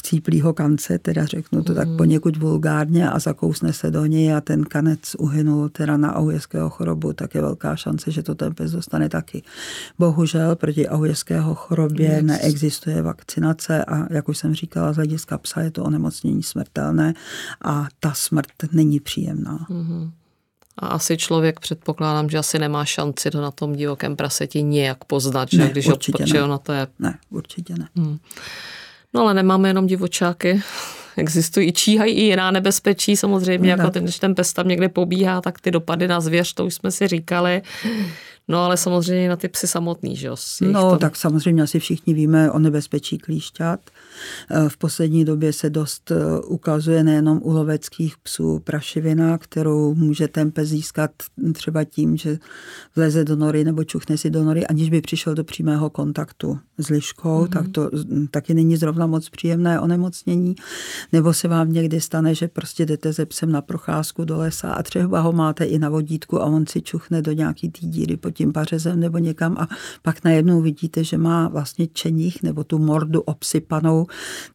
chcíplýho 0.00 0.54
kance, 0.54 0.98
teda 0.98 1.26
řeknu 1.26 1.62
to 1.62 1.72
mm. 1.72 1.76
tak 1.76 1.88
mhm. 1.88 1.96
poněkud 1.96 2.36
vulgárně 2.36 3.10
a 3.10 3.18
zakousne 3.18 3.72
se 3.72 3.90
do 3.90 4.06
něj 4.06 4.34
a 4.34 4.40
ten 4.40 4.64
kanec 4.64 5.14
uhynul 5.18 5.68
teda 5.68 5.96
na 5.96 6.12
aujeského 6.12 6.70
chorobu, 6.70 7.12
tak 7.12 7.34
je 7.34 7.40
velká 7.40 7.76
šance, 7.76 8.10
že 8.10 8.22
to 8.22 8.34
ten 8.34 8.54
pes 8.54 8.72
dostane 8.72 9.08
taky. 9.08 9.42
Bohužel 9.98 10.56
proti 10.56 10.88
aujeského 10.88 11.54
chorobě 11.54 12.08
yes. 12.08 12.24
neexistuje 12.24 13.02
vakcinace 13.02 13.84
a 13.84 14.12
jak 14.12 14.28
už 14.28 14.38
jsem 14.38 14.54
říkala, 14.54 14.92
z 14.92 14.96
hlediska 14.96 15.38
psa 15.38 15.60
je 15.60 15.70
to 15.70 15.84
onemocnění 15.84 16.42
smrtelné 16.42 17.14
a 17.64 17.86
ta 18.00 18.12
smrt 18.14 18.72
není 18.72 19.00
příjemná. 19.00 19.66
Mm. 19.68 20.10
A 20.78 20.86
asi 20.86 21.16
člověk 21.16 21.60
předpokládám, 21.60 22.30
že 22.30 22.38
asi 22.38 22.58
nemá 22.58 22.84
šanci 22.84 23.30
to 23.30 23.40
na 23.40 23.50
tom 23.50 23.72
divokém 23.72 24.16
praseti 24.16 24.62
nějak 24.62 25.04
poznat, 25.04 25.48
že 25.50 25.58
ne, 25.58 25.70
když 25.70 25.86
určitě 25.86 26.40
ho 26.40 26.46
na 26.46 26.58
to 26.58 26.72
je... 26.72 26.86
Ne, 26.98 27.18
určitě 27.30 27.74
ne. 27.78 27.88
Hmm. 27.96 28.18
No 29.14 29.20
ale 29.20 29.34
nemáme 29.34 29.68
jenom 29.68 29.86
divočáky, 29.86 30.62
existují, 31.16 31.72
číhají 31.72 32.14
i 32.14 32.20
jiná 32.20 32.50
nebezpečí 32.50 33.16
samozřejmě, 33.16 33.76
no, 33.76 33.82
jako 33.82 33.90
ten, 33.90 34.04
když 34.04 34.18
ten 34.18 34.34
pes 34.34 34.52
tam 34.52 34.68
někde 34.68 34.88
pobíhá, 34.88 35.40
tak 35.40 35.60
ty 35.60 35.70
dopady 35.70 36.08
na 36.08 36.20
zvěř, 36.20 36.54
to 36.54 36.66
už 36.66 36.74
jsme 36.74 36.90
si 36.90 37.08
říkali. 37.08 37.62
No 38.50 38.58
ale 38.58 38.76
samozřejmě 38.76 39.28
na 39.28 39.36
ty 39.36 39.48
psy 39.48 39.66
samotný, 39.66 40.16
že 40.16 40.26
jo? 40.26 40.36
No 40.60 40.90
tam... 40.90 40.98
tak 40.98 41.16
samozřejmě 41.16 41.62
asi 41.62 41.78
všichni 41.78 42.14
víme 42.14 42.50
o 42.50 42.58
nebezpečí 42.58 43.18
klíšťat. 43.18 43.80
Eh, 44.50 44.68
v 44.68 44.76
poslední 44.76 45.24
době 45.24 45.52
se 45.52 45.70
dost 45.70 46.10
eh, 46.10 46.40
ukazuje 46.40 47.04
nejenom 47.04 47.40
u 47.42 47.52
loveckých 47.52 48.18
psů 48.18 48.58
prašivina, 48.58 49.38
kterou 49.38 49.94
může 49.94 50.28
ten 50.28 50.50
pes 50.50 50.68
získat 50.68 51.10
třeba 51.52 51.84
tím, 51.84 52.16
že 52.16 52.38
vleze 52.96 53.24
do 53.24 53.36
nory 53.36 53.64
nebo 53.64 53.84
čuchne 53.84 54.18
si 54.18 54.30
do 54.30 54.44
nory, 54.44 54.66
aniž 54.66 54.90
by 54.90 55.00
přišel 55.00 55.34
do 55.34 55.44
přímého 55.44 55.90
kontaktu 55.90 56.58
s 56.78 56.88
liškou, 56.88 57.44
mm-hmm. 57.44 57.48
tak 57.48 57.68
to 57.68 57.90
taky 58.30 58.54
není 58.54 58.76
zrovna 58.76 59.06
moc 59.06 59.28
příjemné 59.28 59.80
onemocnění. 59.80 60.54
Nebo 61.12 61.34
se 61.34 61.48
vám 61.48 61.72
někdy 61.72 62.00
stane, 62.00 62.34
že 62.34 62.48
prostě 62.48 62.86
jdete 62.86 63.12
ze 63.12 63.26
psem 63.26 63.52
na 63.52 63.62
procházku 63.62 64.24
do 64.24 64.38
lesa 64.38 64.72
a 64.72 64.82
třeba 64.82 65.20
ho 65.20 65.32
máte 65.32 65.64
i 65.64 65.78
na 65.78 65.88
vodítku 65.88 66.42
a 66.42 66.44
on 66.44 66.66
si 66.66 66.82
čuchne 66.82 67.22
do 67.22 67.32
nějaký 67.32 67.68
té 67.68 67.86
díry 67.86 68.16
pod 68.16 68.39
tím 68.40 68.52
pařezem 68.52 69.00
nebo 69.00 69.18
někam 69.18 69.56
a 69.58 69.68
pak 70.02 70.24
najednou 70.24 70.60
vidíte, 70.60 71.04
že 71.04 71.18
má 71.18 71.48
vlastně 71.48 71.86
čeních 71.86 72.42
nebo 72.42 72.64
tu 72.64 72.78
mordu 72.78 73.20
obsypanou 73.20 74.06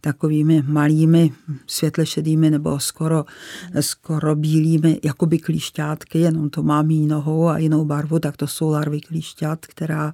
takovými 0.01 0.63
malými 0.67 1.31
světle 1.67 2.05
šedými 2.05 2.49
nebo 2.49 2.79
skoro, 2.79 3.25
skoro 3.79 4.35
bílými, 4.35 4.99
jakoby 5.03 5.39
klíšťátky, 5.39 6.19
jenom 6.19 6.49
to 6.49 6.63
má 6.63 6.81
mý 6.81 7.07
nohou 7.07 7.47
a 7.47 7.57
jinou 7.57 7.85
barvu, 7.85 8.19
tak 8.19 8.37
to 8.37 8.47
jsou 8.47 8.69
larvy 8.69 9.01
klíšťat, 9.01 9.65
která 9.65 10.13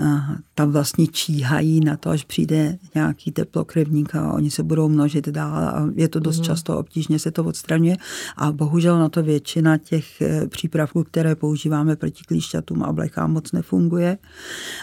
eh, 0.00 0.20
tam 0.54 0.70
vlastně 0.70 1.06
číhají 1.06 1.80
na 1.80 1.96
to, 1.96 2.10
až 2.10 2.24
přijde 2.24 2.78
nějaký 2.94 3.32
teplokrevník 3.32 4.14
a 4.14 4.32
oni 4.32 4.50
se 4.50 4.62
budou 4.62 4.88
množit 4.88 5.28
dál 5.28 5.54
a 5.54 5.90
je 5.94 6.08
to 6.08 6.20
dost 6.20 6.38
mm. 6.38 6.44
často 6.44 6.78
obtížně 6.78 7.18
se 7.18 7.30
to 7.30 7.44
odstraňuje 7.44 7.96
a 8.36 8.52
bohužel 8.52 8.98
na 8.98 9.08
to 9.08 9.22
většina 9.22 9.78
těch 9.78 10.22
eh, 10.22 10.46
přípravků, 10.46 11.04
které 11.04 11.34
používáme 11.34 11.96
proti 11.96 12.22
klíšťatům 12.24 12.82
a 12.82 12.89
blechám 12.92 13.32
moc 13.32 13.52
nefunguje. 13.52 14.18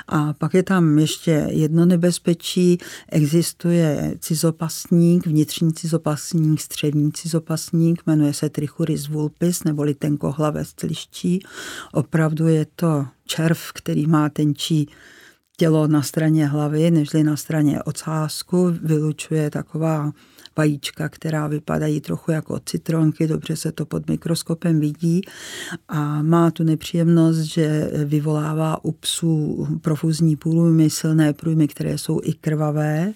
A 0.07 0.33
pak 0.33 0.53
je 0.53 0.63
tam 0.63 0.99
ještě 0.99 1.47
jedno 1.49 1.85
nebezpečí, 1.85 2.77
existuje 3.09 4.15
cizopasník, 4.19 5.27
vnitřní 5.27 5.73
cizopasník, 5.73 6.61
střední 6.61 7.11
cizopasník, 7.11 8.01
jmenuje 8.05 8.33
se 8.33 8.49
Trichuris 8.49 9.07
vulpis, 9.07 9.63
neboli 9.63 9.93
tenkohlavec 9.93 10.73
liští. 10.83 11.39
Opravdu 11.93 12.47
je 12.47 12.65
to 12.75 13.05
červ, 13.25 13.59
který 13.73 14.07
má 14.07 14.29
tenčí 14.29 14.89
tělo 15.57 15.87
na 15.87 16.01
straně 16.01 16.47
hlavy, 16.47 16.91
nežli 16.91 17.23
na 17.23 17.35
straně 17.35 17.83
ocásku, 17.83 18.73
vylučuje 18.81 19.49
taková 19.49 20.11
vajíčka, 20.57 21.09
která 21.09 21.47
vypadají 21.47 22.01
trochu 22.01 22.31
jako 22.31 22.59
citronky, 22.59 23.27
dobře 23.27 23.55
se 23.55 23.71
to 23.71 23.85
pod 23.85 24.07
mikroskopem 24.07 24.79
vidí 24.79 25.21
a 25.87 26.21
má 26.21 26.51
tu 26.51 26.63
nepříjemnost, 26.63 27.39
že 27.39 27.91
vyvolává 28.05 28.85
u 28.85 28.91
psů 28.91 29.67
profuzní 29.81 30.35
průjmy, 30.35 30.89
silné 30.89 31.33
průjmy, 31.33 31.67
které 31.67 31.97
jsou 31.97 32.19
i 32.23 32.33
krvavé 32.33 33.13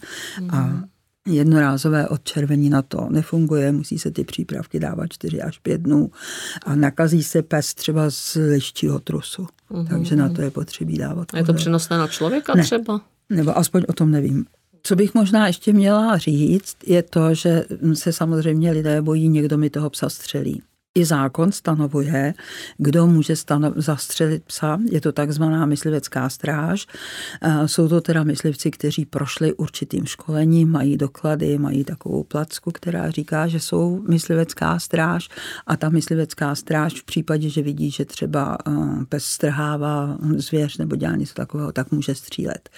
a 0.49 0.61
mhm. 0.61 0.85
Jednorázové 1.27 2.07
odčervení 2.07 2.69
na 2.69 2.81
to 2.81 3.07
nefunguje, 3.09 3.71
musí 3.71 3.99
se 3.99 4.11
ty 4.11 4.23
přípravky 4.23 4.79
dávat 4.79 5.13
4 5.13 5.41
až 5.41 5.59
5 5.59 5.81
dnů 5.81 6.11
a 6.65 6.75
nakazí 6.75 7.23
se 7.23 7.41
pes 7.41 7.73
třeba 7.73 8.09
z 8.09 8.35
lištího 8.35 8.99
trusu. 8.99 9.47
Mm-hmm. 9.71 9.87
Takže 9.87 10.15
na 10.15 10.29
to 10.29 10.41
je 10.41 10.51
potřebí 10.51 10.97
dávat. 10.97 11.27
A 11.33 11.37
je 11.37 11.43
to 11.43 11.53
přenosné 11.53 11.97
na 11.97 12.07
člověka 12.07 12.55
ne. 12.55 12.63
třeba? 12.63 13.01
Nebo 13.29 13.57
aspoň 13.57 13.83
o 13.87 13.93
tom 13.93 14.11
nevím. 14.11 14.45
Co 14.83 14.95
bych 14.95 15.13
možná 15.13 15.47
ještě 15.47 15.73
měla 15.73 16.17
říct, 16.17 16.77
je 16.85 17.03
to, 17.03 17.33
že 17.33 17.65
se 17.93 18.13
samozřejmě 18.13 18.71
lidé 18.71 19.01
bojí, 19.01 19.29
někdo 19.29 19.57
mi 19.57 19.69
toho 19.69 19.89
psa 19.89 20.09
střelí. 20.09 20.61
I 20.95 21.05
zákon 21.05 21.51
stanovuje, 21.51 22.33
kdo 22.77 23.07
může 23.07 23.33
stanov- 23.33 23.73
zastřelit 23.75 24.43
psa. 24.43 24.79
Je 24.91 25.01
to 25.01 25.11
takzvaná 25.11 25.65
myslivecká 25.65 26.29
stráž. 26.29 26.87
Jsou 27.65 27.87
to 27.87 28.01
teda 28.01 28.23
myslivci, 28.23 28.71
kteří 28.71 29.05
prošli 29.05 29.53
určitým 29.53 30.05
školením, 30.05 30.71
mají 30.71 30.97
doklady, 30.97 31.57
mají 31.57 31.83
takovou 31.83 32.23
placku, 32.23 32.71
která 32.71 33.09
říká, 33.09 33.47
že 33.47 33.59
jsou 33.59 34.03
myslivecká 34.09 34.79
stráž 34.79 35.29
a 35.67 35.77
ta 35.77 35.89
myslivecká 35.89 36.55
stráž 36.55 37.01
v 37.01 37.03
případě, 37.03 37.49
že 37.49 37.61
vidí, 37.61 37.91
že 37.91 38.05
třeba 38.05 38.57
pes 39.09 39.25
strhává 39.25 40.17
zvěř 40.35 40.77
nebo 40.77 40.95
dělá 40.95 41.15
něco 41.15 41.33
takového, 41.33 41.71
tak 41.71 41.91
může 41.91 42.15
střílet. 42.15 42.69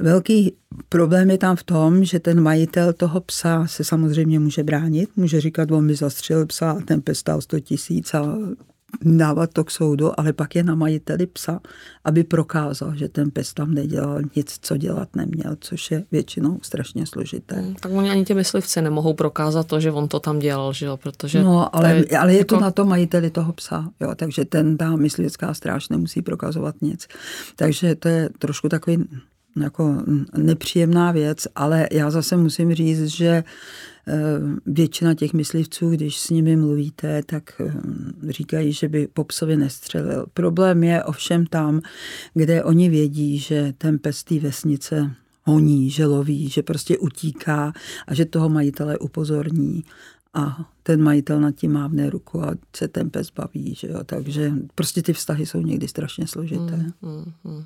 Velký 0.00 0.52
problém 0.88 1.30
je 1.30 1.38
tam 1.38 1.56
v 1.56 1.62
tom, 1.62 2.04
že 2.04 2.20
ten 2.20 2.40
majitel 2.40 2.92
toho 2.92 3.20
psa 3.20 3.66
se 3.66 3.84
samozřejmě 3.84 4.38
může 4.38 4.62
bránit, 4.62 5.10
může 5.16 5.40
říkat, 5.40 5.70
on 5.70 5.86
mi 5.86 5.94
zastřelil 5.94 6.46
psa 6.46 6.70
a 6.70 6.80
ten 6.80 7.02
pes 7.02 7.18
stál 7.18 7.40
100 7.40 7.60
tisíc 7.60 8.14
a 8.14 8.36
dávat 9.00 9.50
to 9.52 9.64
k 9.64 9.70
soudu, 9.70 10.20
ale 10.20 10.32
pak 10.32 10.54
je 10.54 10.62
na 10.62 10.74
majiteli 10.74 11.26
psa, 11.26 11.60
aby 12.04 12.24
prokázal, 12.24 12.94
že 12.94 13.08
ten 13.08 13.30
pes 13.30 13.54
tam 13.54 13.74
nedělal 13.74 14.20
nic, 14.36 14.58
co 14.62 14.76
dělat 14.76 15.16
neměl, 15.16 15.56
což 15.60 15.90
je 15.90 16.04
většinou 16.12 16.58
strašně 16.62 17.06
složité. 17.06 17.54
Hmm, 17.54 17.74
tak 17.74 17.92
oni 17.92 18.10
ani 18.10 18.24
ti 18.24 18.34
myslivci 18.34 18.82
nemohou 18.82 19.14
prokázat 19.14 19.66
to, 19.66 19.80
že 19.80 19.92
on 19.92 20.08
to 20.08 20.20
tam 20.20 20.38
dělal, 20.38 20.72
že 20.72 20.86
jo? 20.86 20.96
Protože 20.96 21.42
no, 21.42 21.76
ale, 21.76 21.94
je, 21.94 22.18
ale 22.18 22.32
je 22.32 22.38
jako... 22.38 22.54
to 22.54 22.60
na 22.60 22.70
to 22.70 22.84
majiteli 22.84 23.30
toho 23.30 23.52
psa, 23.52 23.88
jo? 24.00 24.14
takže 24.16 24.44
ten 24.44 24.76
ta 24.76 24.96
myslivecká 24.96 25.54
stráž 25.54 25.88
nemusí 25.88 26.22
prokazovat 26.22 26.74
nic. 26.82 27.06
Takže 27.56 27.94
to 27.94 28.08
je 28.08 28.28
trošku 28.38 28.68
takový 28.68 29.04
jako 29.60 30.02
nepříjemná 30.36 31.12
věc, 31.12 31.48
ale 31.54 31.88
já 31.92 32.10
zase 32.10 32.36
musím 32.36 32.74
říct, 32.74 33.04
že 33.06 33.44
eh, 34.08 34.14
většina 34.66 35.14
těch 35.14 35.32
myslivců, 35.32 35.90
když 35.90 36.18
s 36.18 36.30
nimi 36.30 36.56
mluvíte, 36.56 37.22
tak 37.26 37.60
eh, 37.60 37.72
říkají, 38.32 38.72
že 38.72 38.88
by 38.88 39.08
po 39.14 39.24
psovi 39.24 39.56
nestřelil. 39.56 40.26
Problém 40.34 40.84
je 40.84 41.04
ovšem 41.04 41.46
tam, 41.46 41.80
kde 42.34 42.64
oni 42.64 42.88
vědí, 42.88 43.38
že 43.38 43.72
ten 43.78 43.98
pes 43.98 44.24
té 44.24 44.38
vesnice 44.38 45.10
honí, 45.44 45.90
že 45.90 46.06
loví, 46.06 46.48
že 46.48 46.62
prostě 46.62 46.98
utíká 46.98 47.72
a 48.06 48.14
že 48.14 48.24
toho 48.24 48.48
majitele 48.48 48.98
upozorní 48.98 49.84
a 50.34 50.70
ten 50.82 51.02
majitel 51.02 51.40
nad 51.40 51.50
tím 51.50 51.72
mávne 51.72 52.10
ruku 52.10 52.42
a 52.42 52.54
se 52.76 52.88
ten 52.88 53.10
pes 53.10 53.30
baví, 53.30 53.74
že 53.74 53.88
jo? 53.88 54.04
takže 54.06 54.52
prostě 54.74 55.02
ty 55.02 55.12
vztahy 55.12 55.46
jsou 55.46 55.60
někdy 55.60 55.88
strašně 55.88 56.26
složité. 56.26 56.76
Mm, 56.76 56.92
mm, 57.02 57.32
mm. 57.44 57.64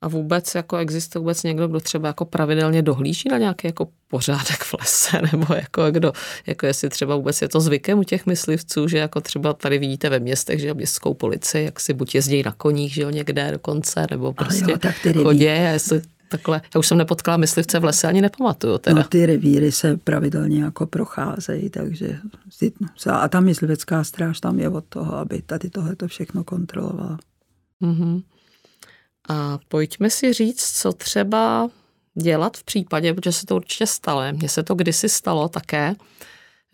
A 0.00 0.08
vůbec 0.08 0.54
jako 0.54 0.76
existuje 0.76 1.20
vůbec 1.20 1.42
někdo, 1.42 1.68
kdo 1.68 1.80
třeba 1.80 2.08
jako 2.08 2.24
pravidelně 2.24 2.82
dohlíží 2.82 3.28
na 3.28 3.38
nějaký 3.38 3.66
jako 3.66 3.88
pořádek 4.08 4.64
v 4.64 4.74
lese, 4.80 5.22
nebo 5.32 5.54
jako 5.54 5.90
kdo, 5.90 6.12
jako 6.46 6.66
jestli 6.66 6.88
třeba 6.88 7.16
vůbec 7.16 7.42
je 7.42 7.48
to 7.48 7.60
zvykem 7.60 7.98
u 7.98 8.02
těch 8.02 8.26
myslivců, 8.26 8.88
že 8.88 8.98
jako 8.98 9.20
třeba 9.20 9.52
tady 9.52 9.78
vidíte 9.78 10.08
ve 10.08 10.18
městech, 10.18 10.60
že 10.60 10.74
městskou 10.74 11.14
policii, 11.14 11.64
jak 11.64 11.80
si 11.80 11.92
buď 11.92 12.14
jezdí 12.14 12.42
na 12.42 12.52
koních, 12.52 12.94
že 12.94 13.02
jo, 13.02 13.10
někde 13.10 13.50
dokonce, 13.52 14.06
nebo 14.10 14.32
prostě 14.32 14.72
jo, 14.72 14.78
tak 14.78 14.94
chodě, 15.22 15.52
a 15.52 15.72
jestli 15.72 16.02
takhle. 16.28 16.60
Já 16.74 16.78
už 16.78 16.86
jsem 16.86 16.98
nepotkala 16.98 17.36
myslivce 17.36 17.78
v 17.78 17.84
lese, 17.84 18.08
ani 18.08 18.20
nepamatuju 18.20 18.78
teda. 18.78 18.96
No, 18.96 19.04
ty 19.04 19.26
revíry 19.26 19.72
se 19.72 19.96
pravidelně 19.96 20.62
jako 20.62 20.86
procházejí, 20.86 21.70
takže 21.70 22.18
a 23.10 23.28
ta 23.28 23.40
myslivecká 23.40 24.04
stráž 24.04 24.40
tam 24.40 24.58
je 24.58 24.68
od 24.68 24.84
toho, 24.88 25.16
aby 25.16 25.42
tady 25.42 25.70
tohle 25.70 25.96
to 25.96 26.08
všechno 26.08 26.44
kontrolovala. 26.44 27.18
Mm-hmm. 27.82 28.22
A 29.28 29.58
pojďme 29.68 30.10
si 30.10 30.32
říct, 30.32 30.80
co 30.80 30.92
třeba 30.92 31.70
dělat 32.14 32.56
v 32.56 32.64
případě, 32.64 33.14
protože 33.14 33.32
se 33.32 33.46
to 33.46 33.56
určitě 33.56 33.86
stalo. 33.86 34.22
Mně 34.32 34.48
se 34.48 34.62
to 34.62 34.74
kdysi 34.74 35.08
stalo 35.08 35.48
také, 35.48 35.94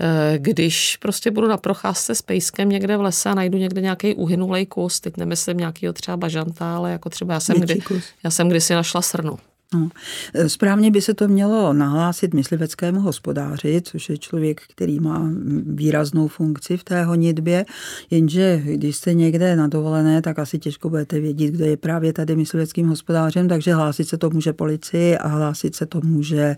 eh, 0.01 0.39
když 0.39 0.97
prostě 0.97 1.31
budu 1.31 1.49
na 1.49 1.57
procházce 1.57 2.15
s 2.15 2.23
pejskem 2.23 2.69
někde 2.69 2.97
v 2.97 3.01
lese 3.01 3.31
a 3.31 3.35
najdu 3.35 3.59
někde 3.59 3.81
nějaký 3.81 4.15
uhynulej 4.15 4.67
kus, 4.67 5.01
teď 5.01 5.17
nemyslím 5.17 5.57
nějakýho 5.57 5.93
třeba 5.93 6.17
bažanta, 6.17 6.77
ale 6.77 6.93
jako 6.93 7.11
třeba 7.11 7.35
já 7.35 7.41
jsem, 7.41 7.61
kdy, 7.61 7.79
já 8.25 8.31
jsem 8.31 8.49
kdysi 8.49 8.75
našla 8.75 9.03
srnu. 9.03 9.39
No. 9.75 9.89
E, 10.35 10.49
správně 10.49 10.91
by 10.91 11.01
se 11.01 11.15
to 11.15 11.29
mělo 11.29 11.73
nahlásit 11.73 12.35
mysliveckému 12.35 13.01
hospodáři, 13.01 13.83
což 13.85 14.09
je 14.09 14.19
člověk, 14.19 14.61
který 14.71 15.01
má 15.01 15.29
výraznou 15.67 16.29
funkci 16.29 16.77
v 16.77 16.85
té 16.85 17.05
honitbě, 17.05 17.65
jenže 18.11 18.63
když 18.65 18.97
jste 18.97 19.15
někde 19.15 19.57
na 19.57 19.67
dovolené, 19.67 20.23
tak 20.23 20.39
asi 20.39 20.59
těžko 20.59 20.89
budete 20.91 21.21
vědět, 21.21 21.51
kdo 21.51 21.65
je 21.65 21.77
právě 21.77 22.13
tady 22.13 22.37
mysliveckým 22.37 22.89
hospodářem, 22.89 23.49
takže 23.49 23.75
hlásit 23.75 24.09
se 24.09 24.19
to 24.19 24.31
může 24.31 24.53
policii 24.53 25.19
a 25.19 25.29
hlásit 25.29 25.75
se 25.75 25.87
to 25.87 26.01
může 26.05 26.57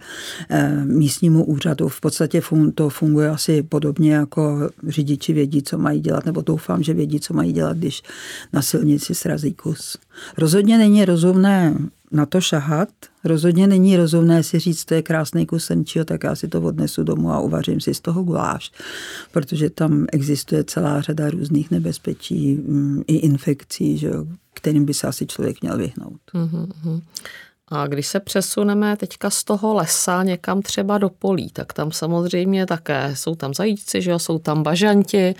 e, 0.50 0.84
místnímu 0.84 1.44
úřadu. 1.44 1.88
V 1.88 2.00
podstatě 2.00 2.42
to 2.74 2.88
funguje 2.88 3.30
asi 3.30 3.62
podobně 3.62 4.14
jako 4.14 4.70
řidiči 4.86 5.32
vědí, 5.32 5.62
co 5.62 5.78
mají 5.78 6.00
dělat, 6.00 6.26
nebo 6.26 6.40
doufám, 6.40 6.82
že 6.82 6.94
vědí, 6.94 7.20
co 7.20 7.34
mají 7.34 7.52
dělat, 7.52 7.76
když 7.76 8.02
na 8.52 8.62
silnici 8.62 9.14
srazí 9.14 9.52
kus. 9.52 9.98
Rozhodně 10.38 10.78
není 10.78 11.04
rozumné 11.04 11.74
na 12.14 12.26
to 12.26 12.40
šahat. 12.40 12.88
Rozhodně 13.24 13.66
není 13.66 13.96
rozumné 13.96 14.42
si 14.42 14.58
říct, 14.58 14.84
to 14.84 14.94
je 14.94 15.02
krásný 15.02 15.46
kus 15.46 15.64
senčího, 15.64 16.04
tak 16.04 16.24
já 16.24 16.34
si 16.34 16.48
to 16.48 16.62
odnesu 16.62 17.04
domů 17.04 17.30
a 17.30 17.40
uvařím 17.40 17.80
si 17.80 17.94
z 17.94 18.00
toho 18.00 18.22
guláš, 18.22 18.72
protože 19.32 19.70
tam 19.70 20.06
existuje 20.12 20.64
celá 20.64 21.00
řada 21.00 21.30
různých 21.30 21.70
nebezpečí 21.70 22.54
mm, 22.54 23.02
i 23.06 23.14
infekcí, 23.14 23.98
že 23.98 24.10
kterým 24.54 24.84
by 24.84 24.94
se 24.94 25.06
asi 25.06 25.26
člověk 25.26 25.62
měl 25.62 25.78
vyhnout. 25.78 26.20
Mm-hmm. 26.34 27.02
A 27.68 27.86
když 27.86 28.06
se 28.06 28.20
přesuneme 28.20 28.96
teďka 28.96 29.30
z 29.30 29.44
toho 29.44 29.74
lesa 29.74 30.22
někam 30.22 30.62
třeba 30.62 30.98
do 30.98 31.08
polí, 31.08 31.50
tak 31.52 31.72
tam 31.72 31.92
samozřejmě 31.92 32.66
také 32.66 33.16
jsou 33.16 33.34
tam 33.34 33.54
zajíci, 33.54 34.02
že 34.02 34.10
jo, 34.10 34.18
jsou 34.18 34.38
tam 34.38 34.62
bažanti, 34.62 35.34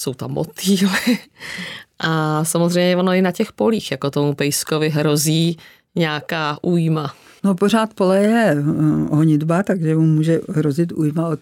jsou 0.00 0.14
tam 0.14 0.30
motýly 0.30 1.18
a 2.00 2.44
samozřejmě 2.44 2.96
ono 2.96 3.12
i 3.12 3.22
na 3.22 3.32
těch 3.32 3.52
polích, 3.52 3.90
jako 3.90 4.10
tomu 4.10 4.34
pejskovi 4.34 4.88
hrozí 4.88 5.58
nějaká 5.94 6.58
újma. 6.62 7.14
No 7.44 7.54
pořád 7.54 7.94
pole 7.94 8.22
je 8.22 8.56
eh, 8.58 8.62
honitba, 9.10 9.62
takže 9.62 9.96
mu 9.96 10.06
může 10.06 10.40
hrozit 10.48 10.92
újma 10.92 11.28
od 11.28 11.40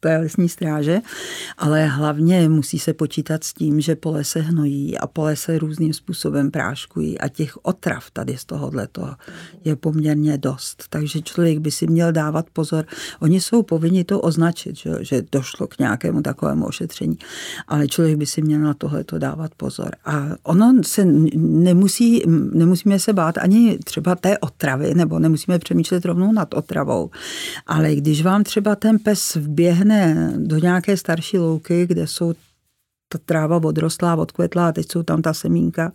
té 0.00 0.16
lesní 0.16 0.48
stráže, 0.48 1.00
ale 1.58 1.86
hlavně 1.86 2.48
musí 2.48 2.78
se 2.78 2.92
počítat 2.92 3.44
s 3.44 3.54
tím, 3.54 3.80
že 3.80 3.96
pole 3.96 4.24
se 4.24 4.40
hnojí 4.40 4.98
a 4.98 5.06
pole 5.06 5.36
se 5.36 5.58
různým 5.58 5.92
způsobem 5.92 6.50
práškují 6.50 7.18
a 7.18 7.28
těch 7.28 7.56
otrav 7.62 8.10
tady 8.10 8.36
z 8.36 8.44
tohohle 8.44 8.88
je 9.64 9.76
poměrně 9.76 10.38
dost. 10.38 10.84
Takže 10.90 11.22
člověk 11.22 11.58
by 11.58 11.70
si 11.70 11.86
měl 11.86 12.12
dávat 12.12 12.46
pozor. 12.52 12.84
Oni 13.20 13.40
jsou 13.40 13.62
povinni 13.62 14.04
to 14.04 14.20
označit, 14.20 14.76
že, 14.76 14.90
že 15.00 15.22
došlo 15.32 15.66
k 15.66 15.78
nějakému 15.78 16.22
takovému 16.22 16.66
ošetření, 16.66 17.18
ale 17.68 17.88
člověk 17.88 18.16
by 18.16 18.26
si 18.26 18.42
měl 18.42 18.60
na 18.60 18.74
tohleto 18.74 19.18
dávat 19.18 19.50
pozor. 19.56 19.90
A 20.04 20.26
ono 20.42 20.82
se 20.82 21.04
nemusí, 21.34 22.22
nemusíme 22.52 22.98
se 22.98 23.12
bát 23.12 23.38
ani 23.38 23.78
třeba 23.78 24.14
té 24.14 24.38
otravy, 24.38 24.94
nebo 24.94 25.18
nemusí 25.18 25.35
nemusíme 25.36 25.58
přemýšlet 25.58 26.04
rovnou 26.04 26.32
nad 26.32 26.54
otravou. 26.54 27.10
Ale 27.66 27.94
když 27.94 28.22
vám 28.22 28.44
třeba 28.44 28.76
ten 28.76 28.98
pes 28.98 29.34
vběhne 29.34 30.32
do 30.36 30.58
nějaké 30.58 30.96
starší 30.96 31.38
louky, 31.38 31.86
kde 31.86 32.06
jsou 32.06 32.34
ta 33.08 33.18
tráva 33.24 33.56
odrostlá, 33.56 34.14
odkvetlá 34.14 34.68
a 34.68 34.72
teď 34.72 34.92
jsou 34.92 35.02
tam 35.02 35.22
ta 35.22 35.34
semínka, 35.34 35.92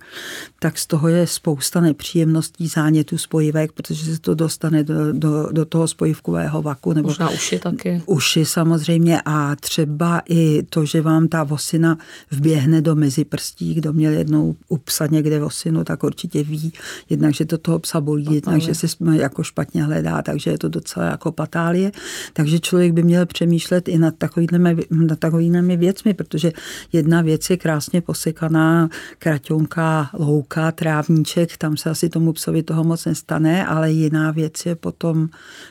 tak 0.59 0.77
z 0.77 0.87
toho 0.87 1.07
je 1.07 1.27
spousta 1.27 1.81
nepříjemností, 1.81 2.67
zánětů, 2.67 3.17
spojivek, 3.17 3.71
protože 3.71 4.15
se 4.15 4.21
to 4.21 4.35
dostane 4.35 4.83
do, 4.83 5.13
do, 5.13 5.49
do 5.51 5.65
toho 5.65 5.87
spojivkového 5.87 6.61
vaku. 6.61 6.93
Nebo 6.93 7.07
Možná 7.07 7.29
uši 7.29 7.59
taky. 7.59 8.01
Uši 8.05 8.45
samozřejmě 8.45 9.21
a 9.25 9.55
třeba 9.55 10.21
i 10.29 10.63
to, 10.63 10.85
že 10.85 11.01
vám 11.01 11.27
ta 11.27 11.43
vosina 11.43 11.97
vběhne 12.31 12.81
do 12.81 12.95
mezi 12.95 13.25
prstí, 13.25 13.73
kdo 13.73 13.93
měl 13.93 14.13
jednou 14.13 14.55
u 14.67 14.77
psa 14.77 15.07
někde 15.07 15.39
vosinu, 15.39 15.83
tak 15.83 16.03
určitě 16.03 16.43
ví, 16.43 16.73
jednak, 17.09 17.33
že 17.33 17.45
to 17.45 17.57
toho 17.57 17.79
psa 17.79 18.01
bolí, 18.01 18.27
jednak, 18.31 18.61
že 18.61 18.75
se 18.75 18.87
jako 19.13 19.43
špatně 19.43 19.83
hledá, 19.83 20.21
takže 20.21 20.51
je 20.51 20.57
to 20.57 20.69
docela 20.69 21.05
jako 21.05 21.31
patálie. 21.31 21.91
Takže 22.33 22.59
člověk 22.59 22.93
by 22.93 23.03
měl 23.03 23.25
přemýšlet 23.25 23.87
i 23.87 23.97
nad 23.97 24.15
takovými, 24.17 24.75
nad 24.91 25.19
takovými 25.19 25.77
věcmi, 25.77 26.13
protože 26.13 26.51
je 26.93 27.00
Jedna 27.01 27.21
věc 27.21 27.49
je 27.49 27.57
krásně 27.57 28.01
posekaná 28.01 28.89
kraťonka, 29.19 30.09
louka, 30.13 30.71
trávníček, 30.71 31.57
tam 31.57 31.77
se 31.77 31.89
asi 31.89 32.09
tomu 32.09 32.33
psovi 32.33 32.63
toho 32.63 32.83
moc 32.83 33.05
nestane, 33.05 33.65
ale 33.65 33.91
jiná 33.91 34.31
věc 34.31 34.65
je 34.65 34.75
potom, 34.75 35.29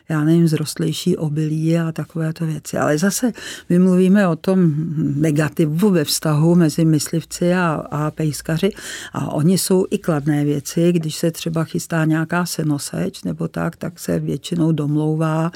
já 0.09 0.25
nevím, 0.25 0.49
zrostlejší 0.49 1.17
obilí 1.17 1.79
a 1.79 1.93
takovéto 1.93 2.47
věci. 2.47 2.79
Ale 2.79 2.99
zase 2.99 3.33
my 3.69 3.79
mluvíme 3.79 4.29
o 4.29 4.37
tom 4.37 4.75
negativu 5.21 5.91
ve 5.91 6.05
vztahu 6.05 6.55
mezi 6.55 6.85
myslivci 6.85 7.55
a, 7.55 7.87
a 7.91 8.11
pejskaři 8.11 8.71
a 9.13 9.33
oni 9.33 9.59
jsou 9.59 9.87
i 9.91 9.99
kladné 9.99 10.45
věci, 10.45 10.93
když 10.93 11.17
se 11.17 11.31
třeba 11.31 11.65
chystá 11.65 12.05
nějaká 12.05 12.47
senoseč 12.47 13.23
nebo 13.23 13.49
tak, 13.49 13.77
tak 13.77 13.99
se 13.99 14.19
většinou 14.19 14.73
domlouvá 14.73 15.51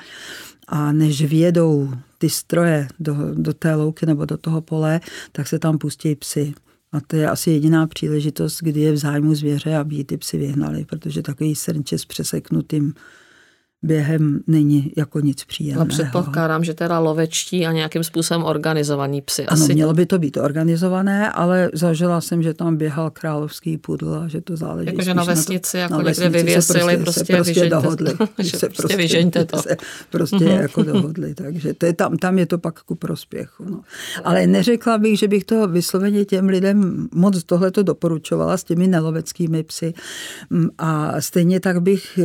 a 0.68 0.92
než 0.92 1.24
vědou 1.24 1.90
ty 2.18 2.30
stroje 2.30 2.88
do, 3.00 3.16
do 3.34 3.54
té 3.54 3.74
louky 3.74 4.06
nebo 4.06 4.24
do 4.24 4.36
toho 4.36 4.60
pole, 4.60 5.00
tak 5.32 5.48
se 5.48 5.58
tam 5.58 5.78
pustí 5.78 6.14
psy. 6.14 6.54
A 6.92 7.00
to 7.00 7.16
je 7.16 7.30
asi 7.30 7.50
jediná 7.50 7.86
příležitost, 7.86 8.58
kdy 8.62 8.80
je 8.80 8.92
v 8.92 8.96
zájmu 8.96 9.34
zvěře, 9.34 9.76
aby 9.76 10.04
ty 10.04 10.16
psy 10.16 10.38
vyhnali, 10.38 10.84
protože 10.84 11.22
takový 11.22 11.54
srnče 11.54 11.98
s 11.98 12.04
přeseknutým 12.04 12.94
během 13.84 14.40
není 14.46 14.92
jako 14.96 15.20
nic 15.20 15.44
příjemného. 15.44 15.80
Ale 15.80 15.88
předpokládám, 15.88 16.64
že 16.64 16.74
teda 16.74 16.98
lovečtí 16.98 17.66
a 17.66 17.72
nějakým 17.72 18.04
způsobem 18.04 18.44
organizovaní 18.44 19.20
psy. 19.20 19.46
Ano, 19.46 19.62
Asi 19.62 19.74
mělo 19.74 19.92
by 19.92 20.06
to 20.06 20.18
být 20.18 20.36
organizované, 20.36 21.30
ale 21.30 21.70
zažila 21.72 22.20
jsem, 22.20 22.42
že 22.42 22.54
tam 22.54 22.76
běhal 22.76 23.10
královský 23.10 23.78
pudl 23.78 24.14
a 24.14 24.28
že 24.28 24.40
to 24.40 24.56
záleží. 24.56 24.86
Jakože 24.86 25.14
na 25.14 25.24
vesnici, 25.24 25.72
to, 25.72 25.78
jako 25.78 26.02
na 26.02 26.02
někde 26.02 26.28
vyvěsili, 26.28 26.96
prostě, 26.96 27.20
se 27.20 27.24
prostě, 27.24 27.52
prostě 27.52 27.68
dohodli. 27.68 28.12
že 28.38 28.58
se 28.58 28.68
prostě, 28.68 28.96
vyžeňte 28.96 29.44
to. 29.44 29.62
Se 29.64 29.76
prostě 30.10 30.36
mm-hmm. 30.36 30.60
jako 30.60 30.82
dohodli, 30.82 31.34
takže 31.34 31.74
to 31.74 31.86
je, 31.86 31.92
tam, 31.92 32.16
tam 32.16 32.38
je 32.38 32.46
to 32.46 32.58
pak 32.58 32.82
ku 32.82 32.94
prospěchu. 32.94 33.64
No. 33.70 33.80
Ale 34.24 34.46
neřekla 34.46 34.98
bych, 34.98 35.18
že 35.18 35.28
bych 35.28 35.44
to 35.44 35.68
vysloveně 35.68 36.24
těm 36.24 36.48
lidem 36.48 37.08
moc 37.12 37.44
tohleto 37.44 37.82
doporučovala 37.82 38.56
s 38.56 38.64
těmi 38.64 38.86
neloveckými 38.86 39.62
psy. 39.62 39.94
Mm, 40.50 40.68
a 40.78 41.20
stejně 41.20 41.60
tak 41.60 41.82
bych 41.82 42.18
e, 42.18 42.24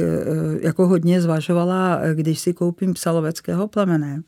jako 0.62 0.88
hodně 0.88 1.22
zvažovala 1.22 1.49
uvažovala, 1.50 2.02
když 2.14 2.40
si 2.40 2.54
koupím 2.54 2.94
psaloveckého 2.94 3.68
plemene, 3.68 4.22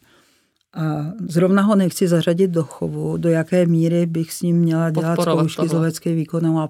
a 0.74 1.06
zrovna 1.28 1.62
ho 1.62 1.76
nechci 1.76 2.08
zařadit 2.08 2.52
do 2.52 2.64
chovu, 2.64 3.18
do 3.18 3.30
jaké 3.30 3.66
míry 3.66 4.06
bych 4.06 4.34
s 4.34 4.42
ním 4.42 4.58
měla 4.58 4.90
dělat 4.90 5.22
zkoušky 5.22 5.68
z 5.68 5.72
lovecké 5.72 6.14
výkonu 6.14 6.60
a 6.60 6.70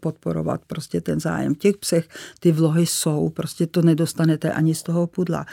podporovat 0.00 0.60
prostě 0.66 1.00
ten 1.00 1.20
zájem. 1.20 1.54
V 1.54 1.58
těch 1.58 1.76
psech 1.76 2.08
ty 2.40 2.52
vlohy 2.52 2.86
jsou, 2.86 3.28
prostě 3.28 3.66
to 3.66 3.82
nedostanete 3.82 4.52
ani 4.52 4.74
z 4.74 4.82
toho 4.82 5.06
pudla. 5.06 5.46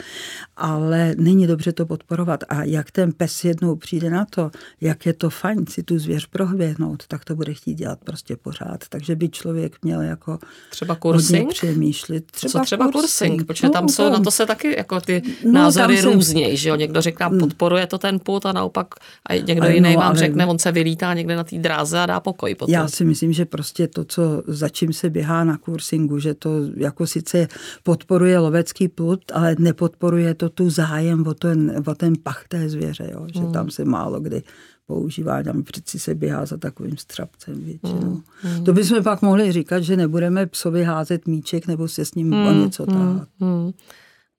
Ale 0.56 1.14
není 1.18 1.46
dobře 1.46 1.72
to 1.72 1.86
podporovat. 1.86 2.44
A 2.48 2.64
jak 2.64 2.90
ten 2.90 3.12
pes 3.12 3.44
jednou 3.44 3.76
přijde 3.76 4.10
na 4.10 4.24
to, 4.24 4.50
jak 4.80 5.06
je 5.06 5.12
to 5.12 5.30
fajn 5.30 5.66
si 5.66 5.82
tu 5.82 5.98
zvěř 5.98 6.26
prohvěhnout, 6.26 7.06
tak 7.06 7.24
to 7.24 7.36
bude 7.36 7.54
chtít 7.54 7.74
dělat 7.74 7.98
prostě 8.04 8.36
pořád. 8.36 8.88
Takže 8.88 9.16
by 9.16 9.28
člověk 9.28 9.76
měl 9.82 10.00
jako 10.00 10.38
třeba 10.70 10.94
kursing? 10.94 11.50
přemýšlet. 11.50 12.30
Třeba 12.30 12.52
Co 12.52 12.64
třeba 12.64 12.84
kursing, 12.84 13.02
kursing 13.02 13.46
protože 13.46 13.66
no, 13.66 13.72
tam 13.72 13.88
jsou, 13.88 14.02
tam. 14.02 14.12
na 14.12 14.20
to 14.20 14.30
se 14.30 14.46
taky 14.46 14.76
jako 14.76 15.00
ty 15.00 15.22
no, 15.44 15.52
názory 15.52 16.00
různějí, 16.00 16.56
že 16.56 16.68
jo? 16.68 16.76
Někdo 16.76 17.00
říká, 17.00 17.28
hmm. 17.28 17.38
podporuje 17.38 17.89
to 17.90 17.98
ten 17.98 18.18
put 18.18 18.46
a 18.46 18.52
naopak 18.52 18.86
a 19.28 19.34
někdo 19.34 19.62
ale 19.62 19.74
jiný 19.74 19.94
no, 19.94 20.00
vám 20.00 20.16
řekne, 20.16 20.46
on 20.46 20.58
se 20.58 20.72
vylítá 20.72 21.14
někde 21.14 21.36
na 21.36 21.44
té 21.44 21.58
dráze 21.58 21.98
a 21.98 22.06
dá 22.06 22.20
pokoj 22.20 22.54
potom. 22.54 22.72
Já 22.72 22.88
si 22.88 23.04
myslím, 23.04 23.32
že 23.32 23.44
prostě 23.44 23.88
to, 23.88 24.04
co 24.04 24.42
za 24.46 24.68
čím 24.68 24.92
se 24.92 25.10
běhá 25.10 25.44
na 25.44 25.56
kursingu, 25.56 26.18
že 26.18 26.34
to 26.34 26.50
jako 26.76 27.06
sice 27.06 27.48
podporuje 27.82 28.38
lovecký 28.38 28.88
put, 28.88 29.20
ale 29.32 29.56
nepodporuje 29.58 30.34
to 30.34 30.48
tu 30.48 30.70
zájem 30.70 31.26
o 31.26 31.34
ten, 31.34 31.82
o 31.86 31.94
ten 31.94 32.14
pach 32.22 32.44
té 32.48 32.68
zvěře, 32.68 33.10
jo? 33.12 33.26
že 33.34 33.40
hmm. 33.40 33.52
tam 33.52 33.70
se 33.70 33.84
málo 33.84 34.20
kdy 34.20 34.42
používá, 34.90 35.42
tam 35.42 35.62
přeci 35.62 35.98
se 35.98 36.14
běhá 36.14 36.46
za 36.46 36.56
takovým 36.56 36.96
střapcem 36.96 37.54
většinou. 37.54 38.20
Mm. 38.44 38.64
To 38.64 38.72
bychom 38.72 39.02
pak 39.02 39.22
mohli 39.22 39.52
říkat, 39.52 39.80
že 39.80 39.96
nebudeme 39.96 40.46
psovi 40.46 40.84
házet 40.84 41.26
míček 41.26 41.66
nebo 41.66 41.88
se 41.88 42.04
s 42.04 42.14
ním 42.14 42.26
mm, 42.26 42.46
o 42.46 42.52
něco 42.52 42.86
táhat. 42.86 43.28
Mm. 43.40 43.70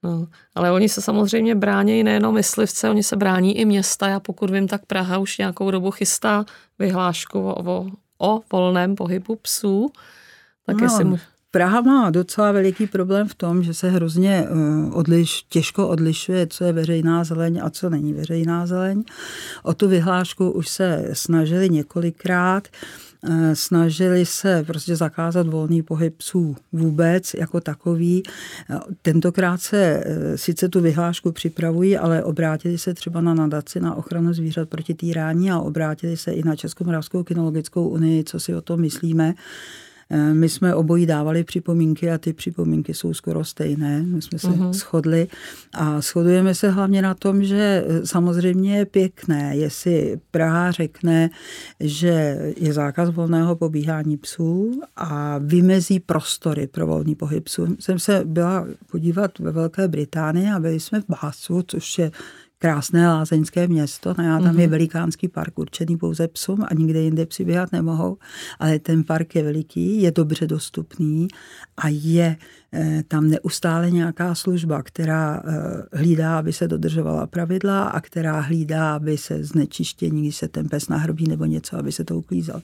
No, 0.03 0.27
ale 0.55 0.71
oni 0.71 0.89
se 0.89 1.01
samozřejmě 1.01 1.55
brání 1.55 2.03
nejenom 2.03 2.33
myslivce, 2.33 2.89
oni 2.89 3.03
se 3.03 3.15
brání 3.15 3.57
i 3.57 3.65
města. 3.65 4.07
Já 4.07 4.19
pokud 4.19 4.49
vím, 4.49 4.67
tak 4.67 4.85
Praha 4.85 5.17
už 5.17 5.37
nějakou 5.37 5.71
dobu 5.71 5.91
chystá 5.91 6.45
vyhlášku 6.79 7.39
o, 7.39 7.71
o, 7.71 7.87
o 8.17 8.41
volném 8.51 8.95
pohybu 8.95 9.35
psů. 9.35 9.91
Tak 10.65 10.77
no, 10.77 10.85
jestli 10.85 11.19
Praha 11.51 11.81
má 11.81 12.09
docela 12.09 12.51
veliký 12.51 12.87
problém 12.87 13.27
v 13.27 13.35
tom, 13.35 13.63
že 13.63 13.73
se 13.73 13.89
hrozně 13.89 14.47
uh, 14.49 14.97
odliš, 14.97 15.43
těžko 15.49 15.87
odlišuje, 15.87 16.47
co 16.47 16.63
je 16.63 16.73
veřejná 16.73 17.23
zeleň 17.23 17.61
a 17.63 17.69
co 17.69 17.89
není 17.89 18.13
veřejná 18.13 18.65
zeleň. 18.65 19.03
O 19.63 19.73
tu 19.73 19.87
vyhlášku 19.87 20.51
už 20.51 20.67
se 20.69 21.09
snažili 21.13 21.69
několikrát. 21.69 22.67
Eh, 23.29 23.55
snažili 23.55 24.25
se 24.25 24.63
prostě 24.67 24.95
zakázat 24.95 25.47
volný 25.47 25.83
pohyb 25.83 26.15
psů 26.17 26.55
vůbec 26.71 27.33
jako 27.33 27.61
takový. 27.61 28.23
Eh, 28.69 28.79
tentokrát 29.01 29.61
se 29.61 30.03
sice 30.35 30.69
tu 30.69 30.81
vyhlášku 30.81 31.31
připravují, 31.31 31.97
ale 31.97 32.23
obrátili 32.23 32.77
se 32.77 32.93
třeba 32.93 33.21
na 33.21 33.33
nadaci 33.33 33.79
na 33.79 33.95
ochranu 33.95 34.33
zvířat 34.33 34.69
proti 34.69 34.93
týrání 34.93 35.51
a 35.51 35.59
obrátili 35.59 36.17
se 36.17 36.31
i 36.31 36.43
na 36.43 36.55
Českomoravskou 36.55 37.23
kinologickou 37.23 37.87
unii, 37.87 38.23
co 38.23 38.39
si 38.39 38.55
o 38.55 38.61
tom 38.61 38.81
myslíme. 38.81 39.33
Eh, 40.13 40.33
my 40.33 40.49
jsme 40.49 40.75
obojí 40.75 41.05
dávali 41.05 41.43
připomínky 41.43 42.11
a 42.11 42.17
ty 42.17 42.33
připomínky 42.33 42.93
jsou 42.93 43.13
skoro 43.13 43.43
stejné. 43.43 44.01
My 44.01 44.21
jsme 44.21 44.39
se 44.39 44.47
uh-huh. 44.47 44.73
shodli 44.73 45.27
a 45.73 46.01
shodujeme 46.01 46.55
se 46.55 46.69
hlavně 46.69 47.01
na 47.01 47.13
tom, 47.13 47.43
že 47.43 47.85
eh, 47.87 48.05
samozřejmě 48.05 48.77
je 48.77 48.85
pěkné, 48.85 49.57
jestli 49.57 50.19
Praha 50.31 50.71
řekne, 50.71 51.29
že 51.79 52.39
je 52.57 52.73
zákaz 52.73 53.09
volného 53.09 53.55
pobíhání 53.55 54.17
psů 54.17 54.81
a 54.95 55.37
vymezí 55.37 55.99
prostory 55.99 56.67
pro 56.67 56.87
volný 56.87 57.15
pohyb 57.15 57.43
psů. 57.43 57.75
Jsem 57.79 57.99
se 57.99 58.21
byla 58.25 58.67
podívat 58.91 59.39
ve 59.39 59.51
Velké 59.51 59.87
Británii 59.87 60.49
a 60.51 60.59
byli 60.59 60.79
jsme 60.79 61.01
v 61.01 61.05
Básu, 61.21 61.63
což 61.67 61.97
je 61.97 62.11
krásné 62.61 63.07
lázeňské 63.07 63.67
město, 63.67 64.13
no 64.17 64.23
já 64.23 64.39
tam 64.39 64.55
mm-hmm. 64.55 64.59
je 64.59 64.67
mhm. 64.67 64.71
velikánský 64.71 65.27
park 65.27 65.59
určený 65.59 65.97
pouze 65.97 66.27
psům 66.27 66.63
a 66.63 66.73
nikde 66.73 67.01
jinde 67.01 67.25
psi 67.25 67.45
běhat 67.45 67.71
nemohou, 67.71 68.17
ale 68.59 68.79
ten 68.79 69.03
park 69.03 69.35
je 69.35 69.43
veliký, 69.43 70.01
je 70.01 70.11
dobře 70.11 70.47
dostupný 70.47 71.27
a 71.77 71.87
je 71.87 72.37
eh, 72.73 73.03
tam 73.07 73.29
neustále 73.29 73.91
nějaká 73.91 74.35
služba, 74.35 74.83
která 74.83 75.43
eh, 75.45 75.97
hlídá, 75.97 76.39
aby 76.39 76.53
se 76.53 76.67
dodržovala 76.67 77.27
pravidla 77.27 77.83
a 77.83 78.01
která 78.01 78.39
hlídá, 78.39 78.95
aby 78.95 79.17
se 79.17 79.43
znečištění, 79.43 80.21
když 80.21 80.35
se 80.35 80.47
ten 80.47 80.69
pes 80.69 80.89
nahrobí 80.89 81.27
nebo 81.27 81.45
něco, 81.45 81.77
aby 81.77 81.91
se 81.91 82.03
to 82.03 82.17
uklízalo. 82.17 82.61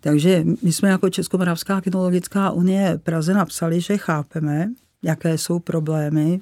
Takže 0.00 0.44
my 0.62 0.72
jsme 0.72 0.88
jako 0.88 1.10
Českomoravská 1.10 1.80
kinologická 1.80 2.50
unie 2.50 3.00
Praze 3.02 3.34
napsali, 3.34 3.80
že 3.80 3.98
chápeme, 3.98 4.70
jaké 5.02 5.38
jsou 5.38 5.58
problémy 5.58 6.40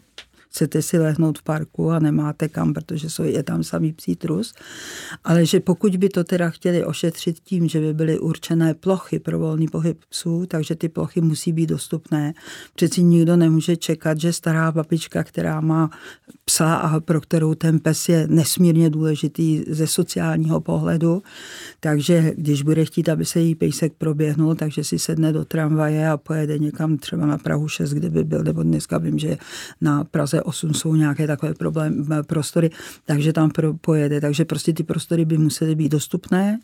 chcete 0.52 0.82
si 0.82 0.98
lehnout 0.98 1.38
v 1.38 1.42
parku 1.42 1.90
a 1.90 1.98
nemáte 1.98 2.48
kam, 2.48 2.74
protože 2.74 3.10
jsou, 3.10 3.22
je 3.22 3.42
tam 3.42 3.64
samý 3.64 3.92
psí 3.92 4.16
trus. 4.16 4.54
Ale 5.24 5.46
že 5.46 5.60
pokud 5.60 5.96
by 5.96 6.08
to 6.08 6.24
teda 6.24 6.50
chtěli 6.50 6.84
ošetřit 6.84 7.40
tím, 7.40 7.68
že 7.68 7.80
by 7.80 7.94
byly 7.94 8.18
určené 8.18 8.74
plochy 8.74 9.18
pro 9.18 9.38
volný 9.38 9.68
pohyb 9.68 9.98
psů, 10.08 10.46
takže 10.46 10.74
ty 10.74 10.88
plochy 10.88 11.20
musí 11.20 11.52
být 11.52 11.66
dostupné. 11.66 12.34
Přeci 12.74 13.02
nikdo 13.02 13.36
nemůže 13.36 13.76
čekat, 13.76 14.20
že 14.20 14.32
stará 14.32 14.72
babička, 14.72 15.24
která 15.24 15.60
má 15.60 15.90
psa 16.44 16.74
a 16.74 17.00
pro 17.00 17.20
kterou 17.20 17.54
ten 17.54 17.80
pes 17.80 18.08
je 18.08 18.26
nesmírně 18.28 18.90
důležitý 18.90 19.64
ze 19.68 19.86
sociálního 19.86 20.60
pohledu, 20.60 21.22
takže 21.80 22.32
když 22.36 22.62
bude 22.62 22.84
chtít, 22.84 23.08
aby 23.08 23.24
se 23.24 23.40
jí 23.40 23.54
pejsek 23.54 23.92
proběhnul, 23.98 24.54
takže 24.54 24.84
si 24.84 24.98
sedne 24.98 25.32
do 25.32 25.44
tramvaje 25.44 26.08
a 26.08 26.16
pojede 26.16 26.58
někam 26.58 26.96
třeba 26.98 27.26
na 27.26 27.38
Prahu 27.38 27.68
6, 27.68 27.90
kde 27.90 28.10
by 28.10 28.24
byl, 28.24 28.42
nebo 28.42 28.62
dneska 28.62 28.98
vím, 28.98 29.18
že 29.18 29.38
na 29.80 30.04
Praze 30.04 30.41
8 30.42 30.74
jsou 30.74 30.94
nějaké 30.94 31.26
takové 31.26 31.54
problém, 31.54 32.06
prostory, 32.26 32.70
takže 33.04 33.32
tam 33.32 33.50
pojede. 33.80 34.20
Takže 34.20 34.44
prostě 34.44 34.72
ty 34.72 34.82
prostory 34.82 35.24
by 35.24 35.38
musely 35.38 35.74
být 35.74 35.88
dostupné 35.88 36.58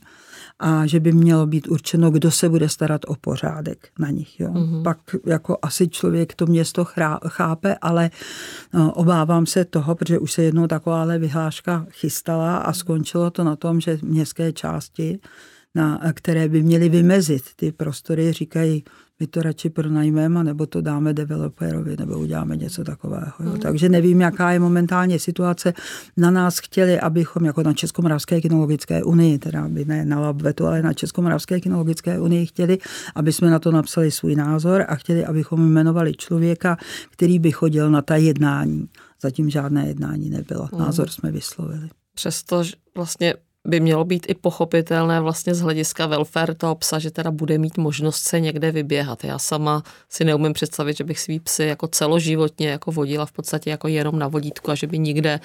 a 0.59 0.87
že 0.87 1.01
by 1.01 1.13
mělo 1.13 1.47
být 1.47 1.69
určeno, 1.69 2.11
kdo 2.11 2.31
se 2.31 2.49
bude 2.49 2.69
starat 2.69 3.01
o 3.07 3.15
pořádek 3.15 3.89
na 3.99 4.11
nich. 4.11 4.41
Jo. 4.41 4.49
Mm-hmm. 4.49 4.83
Pak 4.83 4.99
jako 5.27 5.59
asi 5.63 5.89
člověk 5.89 6.35
to 6.35 6.47
město 6.47 6.85
chápe, 7.29 7.77
ale 7.81 8.11
no, 8.75 8.93
obávám 8.93 9.47
se 9.47 9.65
toho, 9.65 9.95
protože 9.95 10.19
už 10.19 10.33
se 10.33 10.43
jednou 10.43 10.67
takováhle 10.67 11.19
vyhláška 11.19 11.87
chystala 11.91 12.57
a 12.57 12.73
skončilo 12.73 13.31
to 13.31 13.45
na 13.45 13.57
tom, 13.57 13.81
že 13.81 13.99
městské 14.03 14.53
části, 14.53 15.19
na, 15.75 16.01
které 16.13 16.49
by 16.49 16.63
měly 16.63 16.89
vymezit 16.89 17.43
ty 17.57 17.73
prostory, 17.73 18.33
říkají, 18.33 18.85
my 19.21 19.27
to 19.27 19.43
radši 19.43 19.71
pronajmeme, 19.71 20.45
nebo 20.45 20.67
to 20.67 20.81
dáme 20.81 21.15
developerovi, 21.15 21.97
nebo 21.99 22.19
uděláme 22.19 22.57
něco 22.57 22.85
takového. 22.85 23.33
Jo. 23.41 23.51
Mm. 23.51 23.59
Takže 23.59 23.89
nevím, 23.89 24.21
jaká 24.21 24.53
je 24.53 24.59
momentálně 24.59 25.19
situace. 25.19 25.75
Na 26.17 26.31
nás 26.31 26.59
chtěli, 26.59 27.01
abychom 27.01 27.45
jako 27.45 27.63
na 27.63 27.73
Českomoravské 27.73 28.41
kinologické 28.41 29.05
unii, 29.05 29.39
teda 29.39 29.69
by 29.69 29.85
ne 29.85 30.05
na 30.05 30.21
Labvetu, 30.21 30.67
ale 30.67 30.83
na 30.83 30.93
Českomoravské 30.93 31.61
kinologické 31.61 32.21
unii 32.21 32.47
chtěli, 32.47 32.79
aby 33.15 33.33
jsme 33.33 33.51
na 33.51 33.59
to 33.59 33.73
napsali 33.73 34.11
svůj 34.11 34.35
názor 34.35 34.85
a 34.89 34.95
chtěli, 34.95 35.25
abychom 35.25 35.61
jmenovali 35.67 36.15
člověka, 36.15 36.79
který 37.11 37.39
by 37.39 37.53
chodil 37.53 37.91
na 37.91 38.03
ta 38.03 38.17
jednání. 38.17 38.89
Zatím 39.23 39.51
žádné 39.51 39.89
jednání 39.89 40.31
nebylo. 40.31 40.69
Mm. 40.73 40.79
Názor 40.79 41.09
jsme 41.09 41.31
vyslovili. 41.33 41.89
Přesto 42.15 42.63
vlastně 42.97 43.35
by 43.67 43.81
mělo 43.81 44.05
být 44.05 44.27
i 44.29 44.35
pochopitelné 44.35 45.21
vlastně 45.21 45.55
z 45.55 45.61
hlediska 45.61 46.07
welfare 46.07 46.55
toho 46.55 46.75
psa, 46.75 46.99
že 46.99 47.11
teda 47.11 47.31
bude 47.31 47.59
mít 47.59 47.79
možnost 47.79 48.23
se 48.23 48.41
někde 48.41 48.73
vyběhat. 48.73 49.25
Já 49.25 49.39
sama 49.39 49.83
si 50.09 50.25
neumím 50.25 50.53
představit, 50.53 50.97
že 50.97 51.05
bych 51.05 51.21
svý 51.21 51.41
psy 51.41 51.65
jako 51.65 51.89
celoživotně 51.89 52.69
jako 52.69 52.93
vodila 52.93 53.27
v 53.27 53.33
podstatě 53.33 53.71
jako 53.71 53.89
jenom 53.89 54.19
na 54.19 54.29
vodítku 54.29 54.71
a 54.71 54.75
že 54.75 54.87
by 54.87 54.99
nikde, 54.99 55.41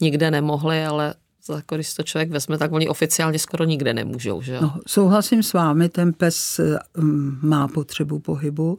nikde 0.00 0.30
nemohli, 0.30 0.84
ale 0.84 1.14
jako 1.52 1.74
když 1.74 1.94
to 1.94 2.02
člověk 2.02 2.30
vezme, 2.30 2.58
tak 2.58 2.72
oni 2.72 2.88
oficiálně 2.88 3.38
skoro 3.38 3.64
nikde 3.64 3.94
nemůžou. 3.94 4.42
Že? 4.42 4.58
No, 4.60 4.76
souhlasím 4.86 5.42
s 5.42 5.52
vámi, 5.52 5.88
ten 5.88 6.12
pes 6.12 6.60
mm, 6.96 7.38
má 7.42 7.68
potřebu 7.68 8.18
pohybu. 8.18 8.78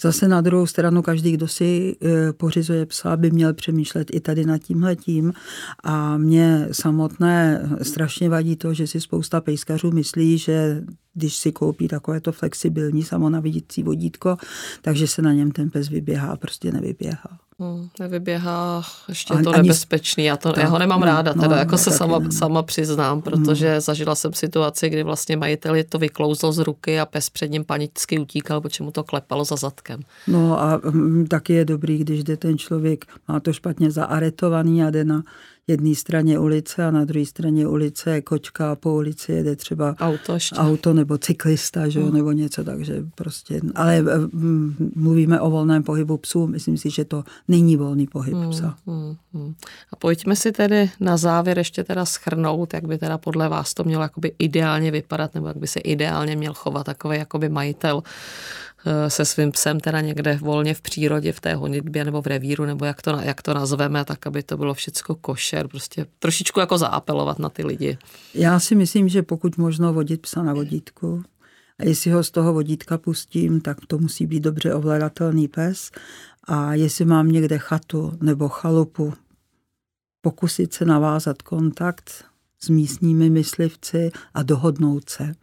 Zase 0.00 0.28
na 0.28 0.40
druhou 0.40 0.66
stranu 0.66 1.02
každý, 1.02 1.32
kdo 1.32 1.48
si 1.48 1.96
e, 2.02 2.32
pořizuje 2.32 2.86
psa, 2.86 3.16
by 3.16 3.30
měl 3.30 3.54
přemýšlet 3.54 4.08
i 4.12 4.20
tady 4.20 4.44
nad 4.44 4.58
tímhletím. 4.58 5.32
A 5.84 6.16
mě 6.16 6.68
samotné 6.72 7.68
strašně 7.82 8.28
vadí 8.28 8.56
to, 8.56 8.74
že 8.74 8.86
si 8.86 9.00
spousta 9.00 9.40
pejskařů 9.40 9.90
myslí, 9.90 10.38
že 10.38 10.82
když 11.18 11.36
si 11.36 11.52
koupí 11.52 11.88
takové 11.88 12.20
to 12.20 12.32
flexibilní 12.32 13.02
samonavidící 13.02 13.82
vodítko, 13.82 14.36
takže 14.82 15.06
se 15.06 15.22
na 15.22 15.32
něm 15.32 15.50
ten 15.50 15.70
pes 15.70 15.88
vyběhá, 15.88 16.36
prostě 16.36 16.72
nevyběhá. 16.72 17.38
Hmm, 17.60 17.88
nevyběhá, 18.00 18.82
ještě 19.08 19.34
je 19.34 19.42
to 19.42 19.50
ani, 19.50 19.62
nebezpečný, 19.62 20.24
já, 20.24 20.36
to, 20.36 20.52
tak, 20.52 20.64
já 20.64 20.70
ho 20.70 20.78
nemám 20.78 21.00
no, 21.00 21.06
ráda, 21.06 21.34
teda 21.34 21.48
no, 21.48 21.56
jako 21.56 21.72
no, 21.72 21.78
se 21.78 21.90
sama, 21.90 22.30
sama 22.30 22.62
přiznám, 22.62 23.22
protože 23.22 23.74
no. 23.74 23.80
zažila 23.80 24.14
jsem 24.14 24.32
situaci, 24.32 24.88
kdy 24.88 25.02
vlastně 25.02 25.36
majitel 25.36 25.74
je 25.74 25.84
to 25.84 25.98
vyklouzl 25.98 26.52
z 26.52 26.58
ruky 26.58 27.00
a 27.00 27.06
pes 27.06 27.30
před 27.30 27.50
ním 27.50 27.64
panicky 27.64 28.18
utíkal, 28.18 28.60
protože 28.60 28.84
mu 28.84 28.90
to 28.90 29.04
klepalo 29.04 29.44
za 29.44 29.56
zadkem. 29.56 30.00
No 30.26 30.60
a 30.60 30.80
m, 30.84 31.26
taky 31.26 31.52
je 31.52 31.64
dobrý, 31.64 31.98
když 31.98 32.24
jde 32.24 32.36
ten 32.36 32.58
člověk, 32.58 33.04
má 33.28 33.40
to 33.40 33.52
špatně 33.52 33.90
zaaretovaný 33.90 34.84
a 34.84 34.90
jde 34.90 35.04
na 35.04 35.22
jedné 35.68 35.94
straně 35.94 36.38
ulice 36.38 36.84
a 36.84 36.90
na 36.90 37.04
druhé 37.04 37.26
straně 37.26 37.66
ulice 37.66 38.10
je 38.10 38.22
kočka 38.22 38.72
a 38.72 38.74
po 38.74 38.94
ulici 38.94 39.32
jede 39.32 39.56
třeba 39.56 39.94
auto, 40.00 40.34
ještě. 40.34 40.56
auto 40.56 40.92
nebo 40.92 41.18
cyklista, 41.18 41.88
že, 41.88 42.00
mm. 42.00 42.14
nebo 42.14 42.32
něco, 42.32 42.64
takže 42.64 43.04
prostě, 43.14 43.60
ale 43.74 43.98
eh, 43.98 44.04
mluvíme 44.94 45.40
o 45.40 45.50
volném 45.50 45.82
pohybu 45.82 46.16
psů, 46.16 46.46
myslím 46.46 46.76
si, 46.76 46.90
že 46.90 47.04
to 47.04 47.24
není 47.48 47.76
volný 47.76 48.06
pohyb 48.06 48.34
mm, 48.34 48.50
psa. 48.50 48.76
Mm, 48.86 49.16
mm. 49.32 49.54
A 49.92 49.96
pojďme 49.96 50.36
si 50.36 50.52
tedy 50.52 50.90
na 51.00 51.16
závěr 51.16 51.58
ještě 51.58 51.84
teda 51.84 52.04
schrnout, 52.04 52.74
jak 52.74 52.86
by 52.86 52.98
teda 52.98 53.18
podle 53.18 53.48
vás 53.48 53.74
to 53.74 53.84
mělo 53.84 54.02
jakoby 54.02 54.32
ideálně 54.38 54.90
vypadat, 54.90 55.34
nebo 55.34 55.46
jak 55.46 55.56
by 55.56 55.66
se 55.66 55.80
ideálně 55.80 56.36
měl 56.36 56.54
chovat 56.54 56.86
takový 56.86 57.18
jakoby 57.18 57.48
majitel 57.48 58.02
se 59.08 59.24
svým 59.24 59.52
psem 59.52 59.80
teda 59.80 60.00
někde 60.00 60.38
volně 60.42 60.74
v 60.74 60.80
přírodě, 60.80 61.32
v 61.32 61.40
té 61.40 61.54
honitbě 61.54 62.04
nebo 62.04 62.22
v 62.22 62.26
revíru, 62.26 62.64
nebo 62.64 62.84
jak 62.84 63.02
to, 63.02 63.10
jak 63.10 63.42
to 63.42 63.54
nazveme, 63.54 64.04
tak 64.04 64.26
aby 64.26 64.42
to 64.42 64.56
bylo 64.56 64.74
všecko 64.74 65.14
košer, 65.14 65.68
prostě 65.68 66.06
trošičku 66.18 66.60
jako 66.60 66.78
zaapelovat 66.78 67.38
na 67.38 67.48
ty 67.48 67.64
lidi. 67.66 67.98
Já 68.34 68.60
si 68.60 68.74
myslím, 68.74 69.08
že 69.08 69.22
pokud 69.22 69.58
možno 69.58 69.92
vodit 69.92 70.22
psa 70.22 70.42
na 70.42 70.54
vodítku, 70.54 71.22
a 71.78 71.84
jestli 71.84 72.10
ho 72.10 72.24
z 72.24 72.30
toho 72.30 72.52
vodítka 72.52 72.98
pustím, 72.98 73.60
tak 73.60 73.78
to 73.86 73.98
musí 73.98 74.26
být 74.26 74.40
dobře 74.40 74.74
ovladatelný 74.74 75.48
pes. 75.48 75.90
A 76.44 76.74
jestli 76.74 77.04
mám 77.04 77.28
někde 77.28 77.58
chatu 77.58 78.18
nebo 78.20 78.48
chalupu, 78.48 79.14
pokusit 80.20 80.74
se 80.74 80.84
navázat 80.84 81.42
kontakt 81.42 82.24
s 82.60 82.68
místními 82.68 83.30
myslivci 83.30 84.10
a 84.34 84.42
dohodnout 84.42 85.10
se 85.10 85.34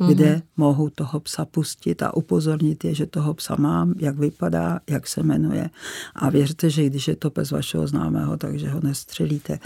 mm-hmm. 0.00 0.14
kde 0.14 0.42
mohu 0.56 0.90
toho 0.90 1.20
psa 1.20 1.44
pustit 1.44 2.02
a 2.02 2.16
upozornit 2.16 2.84
je, 2.84 2.94
že 2.94 3.06
toho 3.06 3.34
psa 3.34 3.56
mám, 3.58 3.94
jak 3.98 4.18
vypadá, 4.18 4.80
jak 4.90 5.06
se 5.08 5.22
jmenuje. 5.22 5.70
A 6.14 6.30
věřte, 6.30 6.70
že 6.70 6.86
když 6.86 7.08
je 7.08 7.16
to 7.16 7.30
pes 7.30 7.50
vašeho 7.50 7.86
známého, 7.86 8.36
takže 8.36 8.68
ho 8.68 8.80
nestřelíte. 8.80 9.58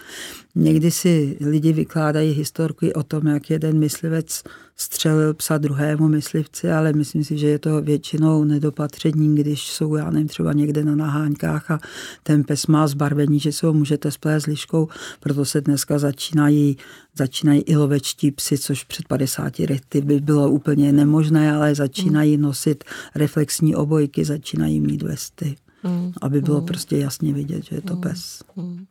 Někdy 0.54 0.90
si 0.90 1.36
lidi 1.40 1.72
vykládají 1.72 2.32
historky 2.32 2.94
o 2.94 3.02
tom, 3.02 3.26
jak 3.26 3.50
jeden 3.50 3.78
myslivec 3.78 4.42
střelil 4.80 5.34
psa 5.34 5.58
druhému 5.58 6.08
myslivci, 6.08 6.70
ale 6.72 6.92
myslím 6.92 7.24
si, 7.24 7.38
že 7.38 7.46
je 7.46 7.58
to 7.58 7.82
většinou 7.82 8.44
nedopatření, 8.44 9.36
když 9.36 9.70
jsou, 9.70 9.96
já 9.96 10.10
nevím, 10.10 10.28
třeba 10.28 10.52
někde 10.52 10.84
na 10.84 10.94
naháňkách 10.94 11.70
a 11.70 11.80
ten 12.22 12.44
pes 12.44 12.66
má 12.66 12.86
zbarvení, 12.86 13.40
že 13.40 13.52
se 13.52 13.66
ho 13.66 13.72
můžete 13.72 14.10
splést 14.10 14.46
liškou, 14.46 14.88
proto 15.20 15.44
se 15.44 15.60
dneska 15.60 15.98
začínají, 15.98 16.76
začínají 17.14 17.60
i 17.60 17.76
lovečtí 17.76 18.30
psy, 18.30 18.58
což 18.58 18.84
před 18.84 19.08
50 19.08 19.58
lety 19.58 20.00
by 20.00 20.17
bylo 20.20 20.50
úplně 20.50 20.92
nemožné, 20.92 21.52
ale 21.52 21.74
začínají 21.74 22.34
hmm. 22.34 22.42
nosit 22.42 22.84
reflexní 23.14 23.74
obojky, 23.74 24.24
začínají 24.24 24.80
mít 24.80 25.02
vesty, 25.02 25.56
mm. 25.82 26.12
aby 26.22 26.40
bylo 26.40 26.60
mm. 26.60 26.66
prostě 26.66 26.96
jasně 26.96 27.32
vidět, 27.32 27.64
že 27.64 27.76
je 27.76 27.82
to 27.82 27.94
mm. 27.94 28.00
pes. 28.00 28.42
Mm. 28.56 28.84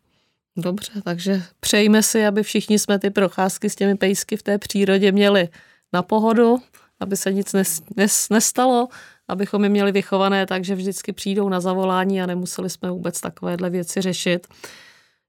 Dobře, 0.57 0.91
takže 1.03 1.43
přejme 1.59 2.03
si, 2.03 2.25
aby 2.25 2.43
všichni 2.43 2.79
jsme 2.79 2.99
ty 2.99 3.09
procházky 3.09 3.69
s 3.69 3.75
těmi 3.75 3.95
pejsky 3.95 4.37
v 4.37 4.43
té 4.43 4.57
přírodě 4.57 5.11
měli 5.11 5.49
na 5.93 6.01
pohodu, 6.01 6.57
aby 6.99 7.17
se 7.17 7.33
nic 7.33 7.53
nes, 7.53 7.81
nes, 7.95 8.29
nestalo, 8.29 8.87
abychom 9.27 9.63
je 9.63 9.69
měli 9.69 9.91
vychované 9.91 10.45
tak, 10.45 10.65
že 10.65 10.75
vždycky 10.75 11.13
přijdou 11.13 11.49
na 11.49 11.59
zavolání 11.59 12.21
a 12.21 12.25
nemuseli 12.25 12.69
jsme 12.69 12.91
vůbec 12.91 13.21
takovéhle 13.21 13.69
věci 13.69 14.01
řešit. 14.01 14.47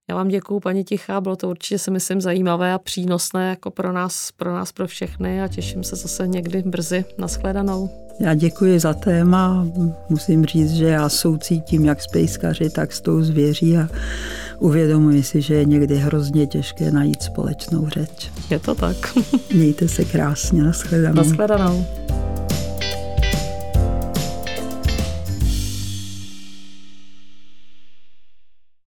Já 0.08 0.14
vám 0.14 0.28
děkuju, 0.28 0.60
paní 0.60 0.84
Tichá, 0.84 1.20
bylo 1.20 1.36
to 1.36 1.48
určitě 1.48 1.78
si 1.78 1.90
myslím 1.90 2.20
zajímavé 2.20 2.72
a 2.72 2.78
přínosné 2.78 3.48
jako 3.48 3.70
pro 3.70 3.92
nás, 3.92 4.32
pro 4.36 4.54
nás, 4.54 4.72
pro 4.72 4.86
všechny 4.86 5.42
a 5.42 5.48
těším 5.48 5.84
se 5.84 5.96
zase 5.96 6.28
někdy 6.28 6.62
brzy. 6.62 7.04
Naschledanou. 7.18 7.90
Já 8.20 8.34
děkuji 8.34 8.80
za 8.80 8.94
téma. 8.94 9.66
Musím 10.08 10.46
říct, 10.46 10.72
že 10.72 10.84
já 10.84 11.08
soucítím 11.08 11.84
jak 11.84 12.02
s 12.02 12.06
pejskaři, 12.06 12.70
tak 12.70 12.92
s 12.92 13.00
tou 13.00 13.22
zvěří 13.22 13.76
a 13.76 13.88
uvědomuji 14.58 15.22
si, 15.22 15.42
že 15.42 15.54
je 15.54 15.64
někdy 15.64 15.96
hrozně 15.96 16.46
těžké 16.46 16.90
najít 16.90 17.22
společnou 17.22 17.88
řeč. 17.88 18.30
Je 18.50 18.58
to 18.58 18.74
tak. 18.74 18.96
Mějte 19.54 19.88
se 19.88 20.04
krásně. 20.04 20.62
Naschledanou. 20.62 21.16
Naschledanou. 21.16 21.86